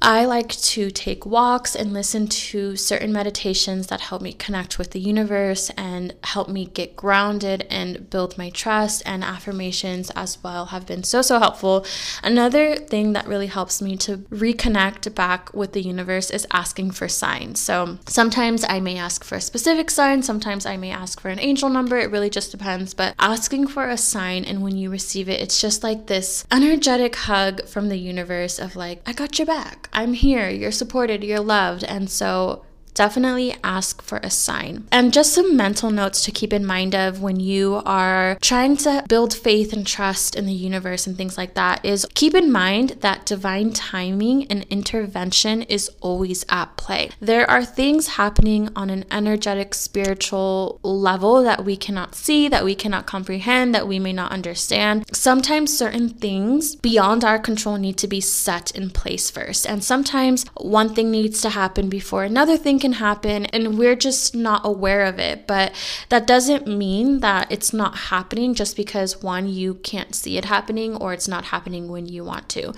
I 0.02 0.24
like 0.24 0.48
to 0.48 0.90
take 0.90 1.26
walks 1.26 1.76
and 1.76 1.92
listen 1.92 2.26
to 2.26 2.74
certain 2.74 3.12
meditations 3.12 3.88
that 3.88 4.00
help 4.00 4.22
me 4.22 4.32
connect 4.32 4.78
with 4.78 4.92
the 4.92 4.98
universe 4.98 5.68
and 5.76 6.14
help 6.24 6.48
me 6.48 6.64
get 6.64 6.96
grounded 6.96 7.66
and 7.68 8.08
build 8.08 8.38
my 8.38 8.48
trust. 8.48 9.02
And 9.04 9.22
affirmations 9.22 10.10
as 10.16 10.42
well 10.42 10.66
have 10.66 10.86
been 10.86 11.04
so, 11.04 11.20
so 11.20 11.38
helpful. 11.38 11.84
Another 12.22 12.76
thing 12.76 13.12
that 13.12 13.26
really 13.26 13.48
helps 13.48 13.82
me 13.82 13.94
to 13.98 14.18
reconnect 14.30 15.14
back 15.14 15.52
with 15.52 15.74
the 15.74 15.82
universe 15.82 16.30
is 16.30 16.46
asking 16.50 16.92
for 16.92 17.06
signs. 17.06 17.60
So 17.60 17.98
sometimes 18.06 18.64
I 18.66 18.80
may 18.80 18.96
ask 18.96 19.22
for 19.22 19.34
a 19.34 19.40
specific 19.40 19.90
sign, 19.90 20.22
sometimes 20.22 20.64
I 20.64 20.78
may 20.78 20.92
ask 20.92 21.20
for 21.20 21.28
an 21.28 21.40
angel 21.40 21.68
number. 21.68 21.98
It 21.98 22.10
really 22.10 22.30
just 22.30 22.52
depends. 22.52 22.94
But 22.94 23.14
asking 23.18 23.66
for 23.66 23.90
a 23.90 23.98
sign 23.98 24.46
and 24.46 24.62
when 24.62 24.78
you 24.78 24.90
receive 24.90 25.28
it, 25.28 25.42
it's 25.42 25.60
just 25.60 25.82
like 25.82 26.06
this 26.06 26.46
energetic 26.50 27.16
hug 27.16 27.66
from 27.66 27.90
the 27.90 27.98
universe 27.98 28.58
of 28.58 28.76
like, 28.76 29.02
I 29.06 29.12
got 29.12 29.38
your 29.38 29.44
back. 29.44 29.89
I'm 29.92 30.12
here, 30.14 30.48
you're 30.48 30.72
supported, 30.72 31.24
you're 31.24 31.40
loved. 31.40 31.84
And 31.84 32.10
so 32.10 32.64
definitely 32.94 33.54
ask 33.62 34.02
for 34.02 34.18
a 34.18 34.30
sign. 34.30 34.86
And 34.90 35.12
just 35.12 35.32
some 35.32 35.56
mental 35.56 35.90
notes 35.90 36.24
to 36.24 36.32
keep 36.32 36.52
in 36.52 36.64
mind 36.66 36.94
of 36.94 37.22
when 37.22 37.38
you 37.40 37.82
are 37.84 38.36
trying 38.40 38.76
to 38.78 39.04
build 39.08 39.34
faith 39.34 39.72
and 39.72 39.86
trust 39.86 40.34
in 40.34 40.46
the 40.46 40.52
universe 40.52 41.06
and 41.06 41.16
things 41.16 41.36
like 41.36 41.54
that 41.54 41.84
is 41.84 42.06
keep 42.14 42.34
in 42.34 42.50
mind 42.50 42.90
that 43.00 43.26
divine 43.26 43.72
timing 43.72 44.46
and 44.48 44.66
intervention 44.70 45.62
is 45.62 45.90
always 46.00 46.44
at 46.48 46.76
play. 46.76 47.10
There 47.20 47.48
are 47.48 47.64
things 47.64 48.08
happening 48.08 48.70
on 48.74 48.90
an 48.90 49.04
energetic 49.10 49.74
spiritual 49.74 50.80
level 50.82 51.42
that 51.42 51.64
we 51.64 51.76
cannot 51.76 52.14
see, 52.14 52.48
that 52.48 52.64
we 52.64 52.74
cannot 52.74 53.06
comprehend, 53.06 53.74
that 53.74 53.88
we 53.88 53.98
may 53.98 54.12
not 54.12 54.32
understand. 54.32 55.04
Sometimes 55.14 55.76
certain 55.76 56.08
things 56.08 56.74
beyond 56.76 57.24
our 57.24 57.38
control 57.38 57.76
need 57.76 57.98
to 57.98 58.08
be 58.08 58.20
set 58.20 58.70
in 58.72 58.90
place 58.90 59.30
first. 59.30 59.66
And 59.66 59.84
sometimes 59.84 60.44
one 60.56 60.94
thing 60.94 61.10
needs 61.10 61.40
to 61.42 61.50
happen 61.50 61.88
before 61.88 62.24
another 62.24 62.56
thing 62.56 62.79
can 62.80 62.94
happen 62.94 63.46
and 63.46 63.78
we're 63.78 63.96
just 63.96 64.34
not 64.34 64.62
aware 64.64 65.04
of 65.04 65.18
it. 65.18 65.46
But 65.46 65.72
that 66.08 66.26
doesn't 66.26 66.66
mean 66.66 67.20
that 67.20 67.50
it's 67.50 67.72
not 67.72 67.96
happening 67.96 68.54
just 68.54 68.76
because 68.76 69.22
one, 69.22 69.48
you 69.48 69.74
can't 69.74 70.14
see 70.14 70.36
it 70.36 70.46
happening 70.46 70.96
or 70.96 71.12
it's 71.12 71.28
not 71.28 71.46
happening 71.46 71.88
when 71.88 72.06
you 72.06 72.24
want 72.24 72.48
to 72.50 72.72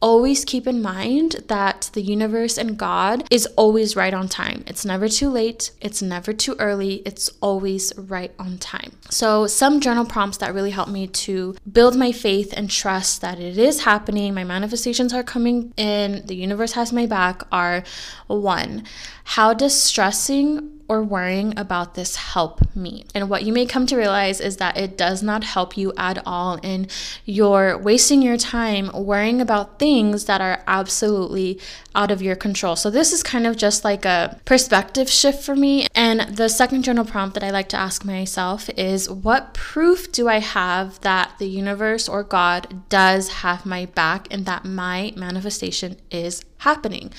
always 0.00 0.44
keep 0.44 0.66
in 0.66 0.82
mind 0.82 1.44
that 1.48 1.90
the 1.94 2.02
universe 2.02 2.58
and 2.58 2.78
God 2.78 3.26
is 3.30 3.46
always 3.56 3.96
right 3.96 4.12
on 4.12 4.28
time. 4.28 4.62
It's 4.66 4.84
never 4.84 5.08
too 5.08 5.30
late, 5.30 5.70
it's 5.80 6.02
never 6.02 6.32
too 6.32 6.54
early, 6.58 6.96
it's 7.06 7.30
always 7.40 7.92
right 7.96 8.32
on 8.38 8.58
time. 8.58 8.92
So, 9.10 9.46
some 9.46 9.80
journal 9.80 10.04
prompts 10.04 10.38
that 10.38 10.54
really 10.54 10.70
help 10.70 10.88
me 10.88 11.06
to 11.06 11.56
build 11.70 11.96
my 11.96 12.12
faith 12.12 12.52
and 12.56 12.70
trust 12.70 13.20
that 13.22 13.40
it 13.40 13.58
is 13.58 13.84
happening, 13.84 14.34
my 14.34 14.44
manifestations 14.44 15.12
are 15.12 15.22
coming 15.22 15.72
in, 15.76 16.26
the 16.26 16.36
universe 16.36 16.72
has 16.72 16.92
my 16.92 17.06
back 17.06 17.42
are 17.50 17.82
one, 18.26 18.84
how 19.24 19.54
does 19.54 19.80
stressing 19.80 20.75
or 20.88 21.02
worrying 21.02 21.58
about 21.58 21.94
this 21.94 22.16
help 22.16 22.74
me? 22.74 23.04
And 23.14 23.28
what 23.28 23.44
you 23.44 23.52
may 23.52 23.66
come 23.66 23.86
to 23.86 23.96
realize 23.96 24.40
is 24.40 24.56
that 24.58 24.76
it 24.76 24.96
does 24.96 25.22
not 25.22 25.44
help 25.44 25.76
you 25.76 25.92
at 25.96 26.22
all. 26.26 26.58
And 26.62 26.90
you're 27.24 27.78
wasting 27.78 28.22
your 28.22 28.36
time 28.36 28.90
worrying 28.92 29.40
about 29.40 29.78
things 29.78 30.26
that 30.26 30.40
are 30.40 30.62
absolutely 30.66 31.60
out 31.94 32.10
of 32.10 32.22
your 32.22 32.36
control. 32.36 32.76
So, 32.76 32.90
this 32.90 33.12
is 33.12 33.22
kind 33.22 33.46
of 33.46 33.56
just 33.56 33.84
like 33.84 34.04
a 34.04 34.38
perspective 34.44 35.08
shift 35.08 35.42
for 35.42 35.56
me. 35.56 35.86
And 35.94 36.36
the 36.36 36.48
second 36.48 36.82
journal 36.82 37.04
prompt 37.04 37.34
that 37.34 37.44
I 37.44 37.50
like 37.50 37.68
to 37.70 37.76
ask 37.76 38.04
myself 38.04 38.68
is 38.76 39.10
what 39.10 39.54
proof 39.54 40.12
do 40.12 40.28
I 40.28 40.38
have 40.40 41.00
that 41.00 41.32
the 41.38 41.48
universe 41.48 42.08
or 42.08 42.22
God 42.22 42.88
does 42.88 43.28
have 43.28 43.66
my 43.66 43.86
back 43.86 44.28
and 44.30 44.46
that 44.46 44.64
my 44.64 45.12
manifestation 45.16 45.96
is 46.10 46.44
happening? 46.58 47.12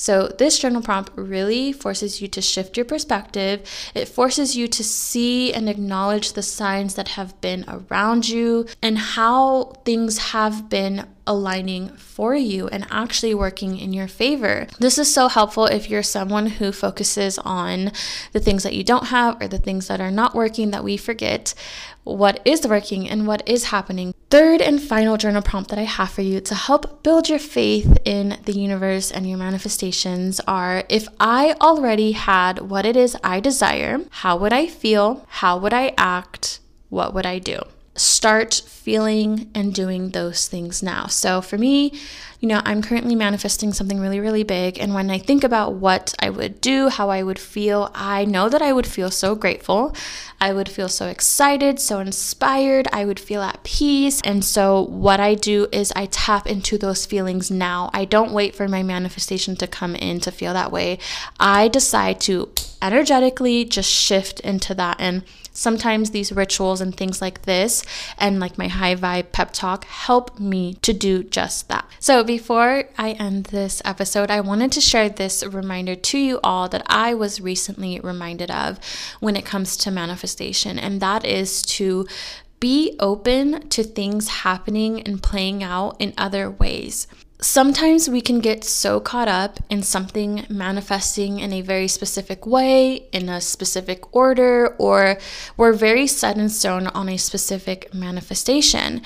So, 0.00 0.28
this 0.28 0.60
journal 0.60 0.80
prompt 0.80 1.10
really 1.16 1.72
forces 1.72 2.22
you 2.22 2.28
to 2.28 2.40
shift 2.40 2.76
your 2.76 2.86
perspective. 2.86 3.68
It 3.96 4.06
forces 4.06 4.56
you 4.56 4.68
to 4.68 4.84
see 4.84 5.52
and 5.52 5.68
acknowledge 5.68 6.34
the 6.34 6.42
signs 6.42 6.94
that 6.94 7.08
have 7.08 7.40
been 7.40 7.64
around 7.66 8.28
you 8.28 8.66
and 8.80 8.96
how 8.96 9.72
things 9.84 10.18
have 10.18 10.68
been 10.68 11.04
aligning 11.28 11.90
for 11.96 12.34
you 12.34 12.66
and 12.68 12.86
actually 12.90 13.34
working 13.34 13.78
in 13.78 13.92
your 13.92 14.08
favor. 14.08 14.66
This 14.80 14.98
is 14.98 15.12
so 15.12 15.28
helpful 15.28 15.66
if 15.66 15.88
you're 15.88 16.02
someone 16.02 16.46
who 16.46 16.72
focuses 16.72 17.38
on 17.38 17.92
the 18.32 18.40
things 18.40 18.64
that 18.64 18.74
you 18.74 18.82
don't 18.82 19.08
have 19.08 19.40
or 19.40 19.46
the 19.46 19.58
things 19.58 19.86
that 19.86 20.00
are 20.00 20.10
not 20.10 20.34
working 20.34 20.72
that 20.72 20.82
we 20.82 20.96
forget 20.96 21.54
what 22.02 22.40
is 22.44 22.66
working 22.66 23.08
and 23.08 23.26
what 23.26 23.46
is 23.46 23.64
happening. 23.64 24.14
Third 24.30 24.62
and 24.62 24.80
final 24.80 25.18
journal 25.18 25.42
prompt 25.42 25.68
that 25.70 25.78
I 25.78 25.82
have 25.82 26.10
for 26.10 26.22
you 26.22 26.40
to 26.40 26.54
help 26.54 27.02
build 27.02 27.28
your 27.28 27.38
faith 27.38 27.98
in 28.04 28.38
the 28.46 28.52
universe 28.52 29.12
and 29.12 29.28
your 29.28 29.38
manifestations 29.38 30.40
are 30.48 30.84
if 30.88 31.06
I 31.20 31.54
already 31.60 32.12
had 32.12 32.70
what 32.70 32.86
it 32.86 32.96
is 32.96 33.16
I 33.22 33.40
desire, 33.40 34.00
how 34.10 34.38
would 34.38 34.54
I 34.54 34.66
feel? 34.66 35.26
How 35.28 35.58
would 35.58 35.74
I 35.74 35.92
act? 35.98 36.60
What 36.88 37.12
would 37.12 37.26
I 37.26 37.38
do? 37.38 37.60
Start 37.98 38.62
feeling 38.66 39.50
and 39.54 39.74
doing 39.74 40.10
those 40.10 40.48
things 40.48 40.82
now. 40.82 41.06
So 41.06 41.40
for 41.40 41.58
me, 41.58 41.92
you 42.40 42.46
know, 42.46 42.62
I'm 42.64 42.82
currently 42.82 43.16
manifesting 43.16 43.72
something 43.72 43.98
really, 43.98 44.20
really 44.20 44.44
big. 44.44 44.78
And 44.78 44.94
when 44.94 45.10
I 45.10 45.18
think 45.18 45.42
about 45.42 45.74
what 45.74 46.14
I 46.20 46.30
would 46.30 46.60
do, 46.60 46.88
how 46.88 47.10
I 47.10 47.22
would 47.22 47.38
feel, 47.38 47.90
I 47.94 48.24
know 48.24 48.48
that 48.48 48.62
I 48.62 48.72
would 48.72 48.86
feel 48.86 49.10
so 49.10 49.34
grateful. 49.34 49.94
I 50.40 50.52
would 50.52 50.68
feel 50.68 50.88
so 50.88 51.06
excited, 51.08 51.80
so 51.80 51.98
inspired. 51.98 52.86
I 52.92 53.04
would 53.04 53.18
feel 53.18 53.42
at 53.42 53.64
peace. 53.64 54.20
And 54.22 54.44
so, 54.44 54.82
what 54.82 55.18
I 55.18 55.34
do 55.34 55.66
is 55.72 55.92
I 55.96 56.06
tap 56.06 56.46
into 56.46 56.78
those 56.78 57.06
feelings 57.06 57.50
now. 57.50 57.90
I 57.92 58.04
don't 58.04 58.32
wait 58.32 58.54
for 58.54 58.68
my 58.68 58.84
manifestation 58.84 59.56
to 59.56 59.66
come 59.66 59.96
in 59.96 60.20
to 60.20 60.30
feel 60.30 60.52
that 60.52 60.70
way. 60.70 61.00
I 61.40 61.66
decide 61.66 62.20
to 62.22 62.52
energetically 62.80 63.64
just 63.64 63.90
shift 63.90 64.38
into 64.40 64.74
that. 64.76 64.96
And 65.00 65.24
sometimes 65.58 66.10
these 66.10 66.30
rituals 66.30 66.80
and 66.80 66.96
things 66.96 67.20
like 67.20 67.42
this 67.42 67.84
and 68.16 68.38
like 68.38 68.56
my 68.56 68.68
high 68.68 68.94
vibe 68.94 69.32
pep 69.32 69.52
talk 69.52 69.84
help 69.84 70.38
me 70.38 70.74
to 70.74 70.92
do 70.92 71.24
just 71.24 71.68
that. 71.68 71.84
So 71.98 72.22
before 72.22 72.84
I 72.96 73.12
end 73.12 73.46
this 73.46 73.82
episode, 73.84 74.30
I 74.30 74.40
wanted 74.40 74.70
to 74.72 74.80
share 74.80 75.08
this 75.08 75.44
reminder 75.44 75.96
to 75.96 76.18
you 76.18 76.38
all 76.44 76.68
that 76.68 76.82
I 76.86 77.14
was 77.14 77.40
recently 77.40 77.98
reminded 77.98 78.50
of 78.50 78.78
when 79.18 79.34
it 79.34 79.44
comes 79.44 79.76
to 79.78 79.90
manifestation, 79.90 80.78
and 80.78 81.00
that 81.00 81.26
is 81.26 81.62
to 81.62 82.06
be 82.60 82.96
open 83.00 83.68
to 83.68 83.82
things 83.82 84.28
happening 84.28 85.02
and 85.02 85.22
playing 85.22 85.62
out 85.62 85.96
in 85.98 86.14
other 86.16 86.50
ways 86.50 87.06
sometimes 87.40 88.08
we 88.08 88.20
can 88.20 88.40
get 88.40 88.64
so 88.64 88.98
caught 88.98 89.28
up 89.28 89.60
in 89.70 89.82
something 89.82 90.44
manifesting 90.48 91.38
in 91.38 91.52
a 91.52 91.60
very 91.60 91.86
specific 91.86 92.46
way, 92.46 93.08
in 93.12 93.28
a 93.28 93.40
specific 93.40 94.14
order, 94.14 94.74
or 94.78 95.18
we're 95.56 95.72
very 95.72 96.06
set 96.06 96.36
in 96.36 96.48
stone 96.48 96.88
on 96.88 97.08
a 97.08 97.16
specific 97.16 97.92
manifestation. 97.94 99.00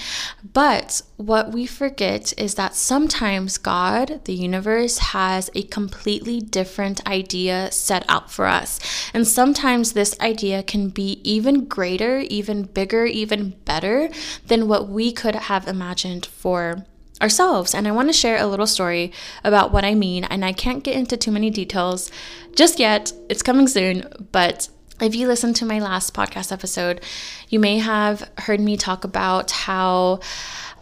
But 0.52 1.02
what 1.16 1.52
we 1.52 1.66
forget 1.66 2.32
is 2.38 2.54
that 2.54 2.74
sometimes 2.74 3.58
God, 3.58 4.24
the 4.24 4.34
universe, 4.34 4.98
has 4.98 5.50
a 5.54 5.62
completely 5.64 6.40
different 6.40 7.06
idea 7.06 7.70
set 7.70 8.04
out 8.08 8.30
for 8.30 8.46
us. 8.46 8.80
And 9.12 9.28
sometimes 9.28 9.92
this 9.92 10.18
idea 10.20 10.62
can 10.62 10.88
be 10.88 11.20
even 11.22 11.66
greater, 11.66 12.20
even 12.20 12.62
bigger, 12.64 13.04
even 13.04 13.50
better 13.64 14.08
than 14.46 14.68
what 14.68 14.88
we 14.88 15.12
could 15.12 15.34
have 15.34 15.68
imagined 15.68 16.24
for 16.24 16.86
ourselves. 17.22 17.74
And 17.74 17.88
I 17.88 17.92
want 17.92 18.08
to 18.08 18.12
share 18.12 18.36
a 18.36 18.46
little 18.46 18.66
story 18.66 19.12
about 19.44 19.72
what 19.72 19.84
I 19.84 19.94
mean. 19.94 20.24
And 20.24 20.44
I 20.44 20.52
can't 20.52 20.84
get 20.84 20.96
into 20.96 21.16
too 21.16 21.30
many 21.30 21.50
details 21.50 22.10
just 22.54 22.78
yet, 22.78 23.12
it's 23.28 23.42
coming 23.42 23.68
soon. 23.68 24.04
But 24.32 24.68
if 25.00 25.14
you 25.14 25.26
listened 25.26 25.56
to 25.56 25.64
my 25.64 25.78
last 25.78 26.12
podcast 26.14 26.52
episode, 26.52 27.00
you 27.48 27.58
may 27.58 27.78
have 27.78 28.30
heard 28.38 28.60
me 28.60 28.76
talk 28.76 29.04
about 29.04 29.50
how. 29.50 30.20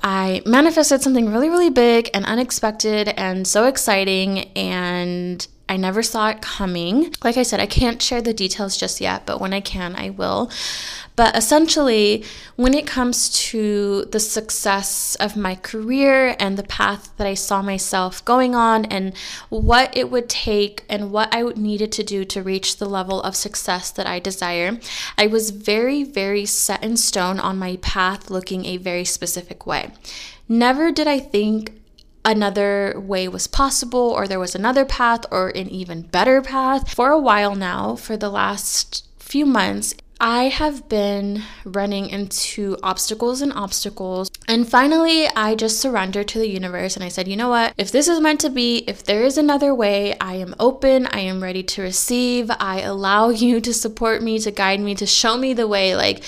I 0.02 0.40
manifested 0.46 1.02
something 1.02 1.30
really, 1.30 1.50
really 1.50 1.68
big 1.68 2.08
and 2.14 2.24
unexpected 2.24 3.08
and 3.18 3.46
so 3.46 3.66
exciting. 3.66 4.48
And 4.56 5.46
I 5.70 5.76
never 5.76 6.02
saw 6.02 6.28
it 6.30 6.42
coming. 6.42 7.14
Like 7.22 7.36
I 7.36 7.44
said, 7.44 7.60
I 7.60 7.66
can't 7.66 8.02
share 8.02 8.20
the 8.20 8.34
details 8.34 8.76
just 8.76 9.00
yet, 9.00 9.24
but 9.24 9.40
when 9.40 9.52
I 9.52 9.60
can, 9.60 9.94
I 9.94 10.10
will. 10.10 10.50
But 11.14 11.36
essentially, 11.36 12.24
when 12.56 12.74
it 12.74 12.88
comes 12.88 13.28
to 13.50 14.04
the 14.06 14.18
success 14.18 15.14
of 15.20 15.36
my 15.36 15.54
career 15.54 16.34
and 16.40 16.56
the 16.56 16.64
path 16.64 17.16
that 17.18 17.26
I 17.28 17.34
saw 17.34 17.62
myself 17.62 18.24
going 18.24 18.56
on 18.56 18.84
and 18.86 19.16
what 19.48 19.96
it 19.96 20.10
would 20.10 20.28
take 20.28 20.84
and 20.88 21.12
what 21.12 21.32
I 21.32 21.44
would 21.44 21.56
needed 21.56 21.92
to 21.92 22.02
do 22.02 22.24
to 22.24 22.42
reach 22.42 22.78
the 22.78 22.88
level 22.88 23.22
of 23.22 23.36
success 23.36 23.92
that 23.92 24.08
I 24.08 24.18
desire, 24.18 24.80
I 25.16 25.28
was 25.28 25.50
very, 25.50 26.02
very 26.02 26.46
set 26.46 26.82
in 26.82 26.96
stone 26.96 27.38
on 27.38 27.60
my 27.60 27.76
path 27.76 28.28
looking 28.28 28.64
a 28.64 28.76
very 28.76 29.04
specific 29.04 29.66
way. 29.66 29.92
Never 30.48 30.90
did 30.90 31.06
I 31.06 31.20
think 31.20 31.79
another 32.24 32.94
way 32.98 33.28
was 33.28 33.46
possible 33.46 34.10
or 34.10 34.26
there 34.26 34.40
was 34.40 34.54
another 34.54 34.84
path 34.84 35.24
or 35.30 35.48
an 35.48 35.68
even 35.68 36.02
better 36.02 36.42
path. 36.42 36.92
For 36.92 37.10
a 37.10 37.18
while 37.18 37.54
now, 37.54 37.96
for 37.96 38.16
the 38.16 38.30
last 38.30 39.06
few 39.18 39.46
months, 39.46 39.94
I 40.20 40.44
have 40.48 40.86
been 40.86 41.42
running 41.64 42.10
into 42.10 42.76
obstacles 42.82 43.40
and 43.40 43.54
obstacles. 43.54 44.30
And 44.46 44.68
finally, 44.68 45.26
I 45.28 45.54
just 45.54 45.80
surrendered 45.80 46.28
to 46.28 46.38
the 46.38 46.48
universe 46.48 46.94
and 46.94 47.02
I 47.02 47.08
said, 47.08 47.26
you 47.26 47.36
know 47.36 47.48
what? 47.48 47.72
If 47.78 47.90
this 47.90 48.06
is 48.06 48.20
meant 48.20 48.40
to 48.40 48.50
be, 48.50 48.84
if 48.86 49.02
there 49.02 49.22
is 49.22 49.38
another 49.38 49.74
way, 49.74 50.18
I 50.18 50.34
am 50.34 50.54
open. 50.60 51.06
I 51.06 51.20
am 51.20 51.42
ready 51.42 51.62
to 51.62 51.82
receive. 51.82 52.50
I 52.60 52.82
allow 52.82 53.28
you 53.30 53.62
to 53.62 53.72
support 53.72 54.22
me, 54.22 54.38
to 54.40 54.50
guide 54.50 54.80
me, 54.80 54.94
to 54.96 55.06
show 55.06 55.38
me 55.38 55.54
the 55.54 55.66
way. 55.66 55.96
Like, 55.96 56.22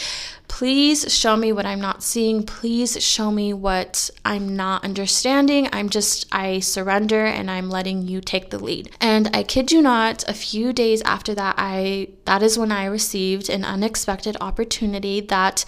Please 0.49 1.13
show 1.13 1.37
me 1.37 1.51
what 1.53 1.67
I'm 1.67 1.81
not 1.81 2.03
seeing. 2.03 2.45
Please 2.45 3.03
show 3.03 3.31
me 3.31 3.53
what 3.53 4.11
I'm 4.25 4.55
not 4.55 4.85
understanding. 4.85 5.69
I'm 5.73 5.89
just, 5.89 6.27
I 6.31 6.61
surrender 6.61 7.25
and 7.25 7.51
I'm 7.51 7.71
letting 7.71 8.03
you 8.03 8.21
take 8.21 8.51
the 8.51 8.59
lead. 8.59 8.91
And 9.01 9.35
I 9.35 9.43
kid 9.43 9.73
you 9.73 9.83
not, 9.83 10.29
a 10.29 10.35
few 10.35 10.73
days 10.73 11.03
after 11.03 11.35
that, 11.35 11.55
I, 11.59 12.09
that 12.27 12.43
is 12.43 12.59
when 12.59 12.71
I 12.71 12.85
received 12.85 13.49
an 13.49 13.65
unexpected 13.65 14.37
opportunity 14.41 15.21
that 15.21 15.65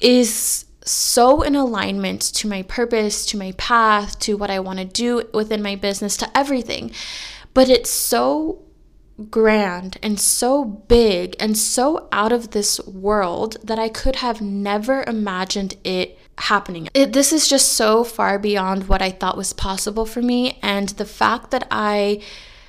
is 0.00 0.64
so 0.84 1.42
in 1.42 1.54
alignment 1.54 2.22
to 2.22 2.48
my 2.48 2.62
purpose, 2.62 3.24
to 3.26 3.36
my 3.36 3.52
path, 3.52 4.18
to 4.20 4.36
what 4.36 4.50
I 4.50 4.58
want 4.60 4.78
to 4.78 4.84
do 4.84 5.22
within 5.32 5.62
my 5.62 5.76
business, 5.76 6.16
to 6.16 6.36
everything. 6.36 6.90
But 7.54 7.68
it's 7.68 7.90
so 7.90 8.64
grand 9.30 9.98
and 10.02 10.18
so 10.18 10.64
big 10.64 11.36
and 11.38 11.56
so 11.56 12.08
out 12.12 12.32
of 12.32 12.50
this 12.50 12.80
world 12.86 13.56
that 13.62 13.78
I 13.78 13.88
could 13.88 14.16
have 14.16 14.40
never 14.40 15.04
imagined 15.06 15.76
it 15.84 16.18
happening. 16.38 16.88
It, 16.94 17.12
this 17.12 17.32
is 17.32 17.48
just 17.48 17.74
so 17.74 18.04
far 18.04 18.38
beyond 18.38 18.88
what 18.88 19.02
I 19.02 19.10
thought 19.10 19.36
was 19.36 19.52
possible 19.52 20.06
for 20.06 20.22
me. 20.22 20.58
And 20.62 20.90
the 20.90 21.04
fact 21.04 21.50
that 21.50 21.66
I 21.70 22.22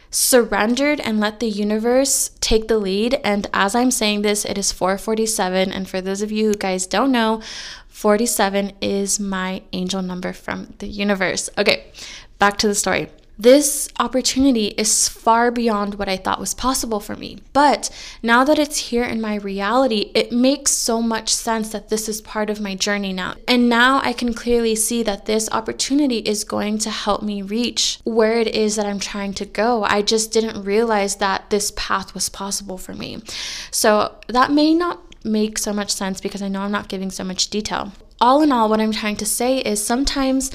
surrendered 0.09 0.99
and 0.99 1.19
let 1.19 1.39
the 1.39 1.49
universe 1.49 2.29
take 2.39 2.67
the 2.67 2.77
lead 2.77 3.19
and 3.23 3.47
as 3.51 3.73
i'm 3.73 3.89
saying 3.89 4.21
this 4.21 4.45
it 4.45 4.59
is 4.59 4.71
447 4.71 5.71
and 5.71 5.89
for 5.89 6.01
those 6.01 6.21
of 6.21 6.31
you 6.31 6.49
who 6.49 6.53
guys 6.53 6.85
don't 6.85 7.11
know 7.11 7.41
47 7.87 8.73
is 8.79 9.19
my 9.19 9.63
angel 9.73 10.03
number 10.03 10.31
from 10.31 10.75
the 10.77 10.85
universe 10.85 11.49
okay 11.57 11.91
back 12.37 12.59
to 12.59 12.67
the 12.67 12.75
story 12.75 13.09
this 13.43 13.89
opportunity 13.99 14.67
is 14.67 15.09
far 15.09 15.51
beyond 15.51 15.95
what 15.95 16.07
I 16.07 16.15
thought 16.15 16.39
was 16.39 16.53
possible 16.53 17.01
for 17.01 17.15
me. 17.17 17.39
But 17.51 17.89
now 18.23 18.45
that 18.45 18.57
it's 18.57 18.89
here 18.89 19.03
in 19.03 19.19
my 19.19 19.35
reality, 19.35 20.11
it 20.15 20.31
makes 20.31 20.71
so 20.71 21.01
much 21.01 21.27
sense 21.27 21.69
that 21.73 21.89
this 21.89 22.07
is 22.07 22.21
part 22.21 22.49
of 22.49 22.61
my 22.61 22.73
journey 22.73 23.11
now. 23.11 23.35
And 23.45 23.67
now 23.67 23.99
I 24.01 24.13
can 24.13 24.33
clearly 24.33 24.75
see 24.75 25.03
that 25.03 25.25
this 25.25 25.49
opportunity 25.51 26.19
is 26.19 26.45
going 26.45 26.77
to 26.79 26.89
help 26.89 27.21
me 27.21 27.41
reach 27.41 27.99
where 28.05 28.39
it 28.39 28.47
is 28.47 28.77
that 28.77 28.85
I'm 28.85 28.99
trying 28.99 29.33
to 29.33 29.45
go. 29.45 29.83
I 29.83 30.01
just 30.01 30.31
didn't 30.31 30.63
realize 30.63 31.17
that 31.17 31.49
this 31.49 31.73
path 31.75 32.13
was 32.13 32.29
possible 32.29 32.77
for 32.77 32.93
me. 32.93 33.21
So 33.71 34.15
that 34.29 34.51
may 34.51 34.73
not 34.73 35.01
make 35.25 35.57
so 35.57 35.73
much 35.73 35.91
sense 35.91 36.21
because 36.21 36.41
I 36.41 36.47
know 36.47 36.61
I'm 36.61 36.71
not 36.71 36.87
giving 36.87 37.11
so 37.11 37.25
much 37.25 37.49
detail. 37.49 37.91
All 38.21 38.41
in 38.41 38.53
all, 38.53 38.69
what 38.69 38.79
I'm 38.79 38.93
trying 38.93 39.17
to 39.17 39.25
say 39.25 39.57
is 39.57 39.85
sometimes 39.85 40.49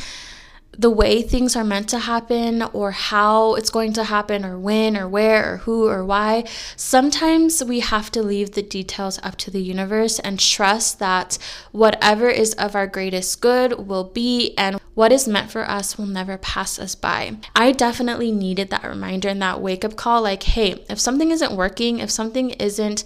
the 0.72 0.90
way 0.90 1.22
things 1.22 1.56
are 1.56 1.64
meant 1.64 1.88
to 1.88 1.98
happen 1.98 2.62
or 2.62 2.92
how 2.92 3.54
it's 3.54 3.70
going 3.70 3.92
to 3.94 4.04
happen 4.04 4.44
or 4.44 4.58
when 4.58 4.96
or 4.96 5.08
where 5.08 5.54
or 5.54 5.56
who 5.58 5.88
or 5.88 6.04
why, 6.04 6.44
sometimes 6.76 7.64
we 7.64 7.80
have 7.80 8.10
to 8.12 8.22
leave 8.22 8.52
the 8.52 8.62
details 8.62 9.18
up 9.22 9.36
to 9.36 9.50
the 9.50 9.60
universe 9.62 10.18
and 10.20 10.38
trust 10.38 10.98
that 10.98 11.36
whatever 11.72 12.28
is 12.28 12.54
of 12.54 12.76
our 12.76 12.86
greatest 12.86 13.40
good 13.40 13.88
will 13.88 14.04
be 14.04 14.54
and 14.56 14.78
what 14.94 15.12
is 15.12 15.28
meant 15.28 15.50
for 15.50 15.68
us 15.68 15.96
will 15.96 16.06
never 16.06 16.36
pass 16.38 16.78
us 16.78 16.94
by. 16.94 17.36
I 17.54 17.72
definitely 17.72 18.30
needed 18.30 18.70
that 18.70 18.84
reminder 18.84 19.28
and 19.28 19.42
that 19.42 19.60
wake 19.60 19.84
up 19.84 19.96
call 19.96 20.22
like, 20.22 20.42
hey, 20.42 20.84
if 20.88 21.00
something 21.00 21.30
isn't 21.30 21.56
working, 21.56 21.98
if 21.98 22.10
something 22.10 22.50
isn't 22.50 23.04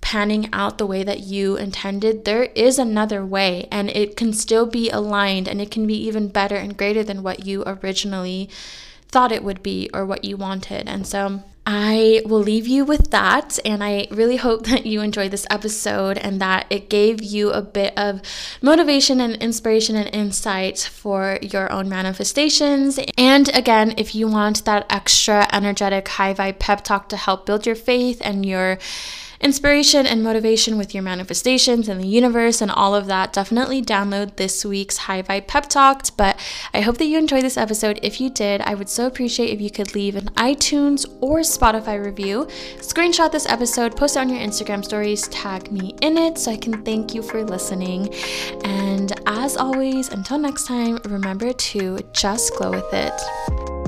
panning 0.00 0.48
out 0.52 0.78
the 0.78 0.86
way 0.86 1.02
that 1.02 1.20
you 1.20 1.56
intended, 1.56 2.24
there 2.24 2.44
is 2.54 2.78
another 2.78 3.24
way 3.24 3.66
and 3.70 3.90
it 3.90 4.16
can 4.16 4.32
still 4.32 4.66
be 4.66 4.90
aligned 4.90 5.48
and 5.48 5.60
it 5.60 5.70
can 5.70 5.86
be 5.86 5.94
even 6.06 6.28
better 6.28 6.56
and 6.56 6.76
greater 6.76 7.02
than 7.02 7.22
what 7.22 7.46
you 7.46 7.62
originally 7.66 8.48
thought 9.08 9.32
it 9.32 9.44
would 9.44 9.62
be 9.62 9.90
or 9.92 10.04
what 10.04 10.24
you 10.24 10.36
wanted. 10.36 10.88
And 10.88 11.06
so 11.06 11.42
I 11.68 12.22
will 12.24 12.40
leave 12.40 12.68
you 12.68 12.84
with 12.84 13.10
that. 13.10 13.58
And 13.64 13.82
I 13.82 14.06
really 14.12 14.36
hope 14.36 14.66
that 14.66 14.86
you 14.86 15.00
enjoyed 15.00 15.32
this 15.32 15.46
episode 15.50 16.16
and 16.16 16.40
that 16.40 16.66
it 16.70 16.88
gave 16.88 17.22
you 17.22 17.50
a 17.50 17.60
bit 17.60 17.92
of 17.98 18.22
motivation 18.62 19.20
and 19.20 19.34
inspiration 19.36 19.96
and 19.96 20.14
insight 20.14 20.78
for 20.78 21.40
your 21.42 21.70
own 21.72 21.88
manifestations. 21.88 23.00
And 23.18 23.48
again, 23.48 23.94
if 23.96 24.14
you 24.14 24.28
want 24.28 24.64
that 24.64 24.86
extra 24.88 25.48
energetic, 25.52 26.06
high 26.06 26.34
vibe 26.34 26.60
pep 26.60 26.84
talk 26.84 27.08
to 27.08 27.16
help 27.16 27.46
build 27.46 27.66
your 27.66 27.74
faith 27.74 28.18
and 28.20 28.46
your 28.46 28.78
inspiration 29.40 30.06
and 30.06 30.22
motivation 30.22 30.78
with 30.78 30.94
your 30.94 31.02
manifestations 31.02 31.88
and 31.88 32.00
the 32.00 32.06
universe 32.06 32.60
and 32.60 32.70
all 32.70 32.94
of 32.94 33.06
that, 33.06 33.32
definitely 33.32 33.82
download 33.82 34.36
this 34.36 34.64
week's 34.64 34.96
High 34.96 35.22
Vibe 35.22 35.46
Pep 35.46 35.68
Talk. 35.68 36.16
But 36.16 36.38
I 36.74 36.80
hope 36.80 36.98
that 36.98 37.06
you 37.06 37.18
enjoyed 37.18 37.44
this 37.44 37.56
episode. 37.56 37.98
If 38.02 38.20
you 38.20 38.30
did, 38.30 38.60
I 38.62 38.74
would 38.74 38.88
so 38.88 39.06
appreciate 39.06 39.50
if 39.50 39.60
you 39.60 39.70
could 39.70 39.94
leave 39.94 40.16
an 40.16 40.30
iTunes 40.36 41.06
or 41.20 41.40
Spotify 41.40 42.04
review, 42.04 42.46
screenshot 42.78 43.32
this 43.32 43.46
episode, 43.46 43.96
post 43.96 44.16
it 44.16 44.20
on 44.20 44.28
your 44.28 44.38
Instagram 44.38 44.84
stories, 44.84 45.28
tag 45.28 45.70
me 45.70 45.94
in 46.02 46.18
it 46.18 46.38
so 46.38 46.50
I 46.52 46.56
can 46.56 46.82
thank 46.84 47.14
you 47.14 47.22
for 47.22 47.44
listening. 47.44 48.12
And 48.64 49.12
as 49.26 49.56
always, 49.56 50.08
until 50.08 50.38
next 50.38 50.66
time, 50.66 50.98
remember 51.04 51.52
to 51.52 51.98
just 52.12 52.54
glow 52.56 52.70
with 52.70 52.92
it. 52.92 53.85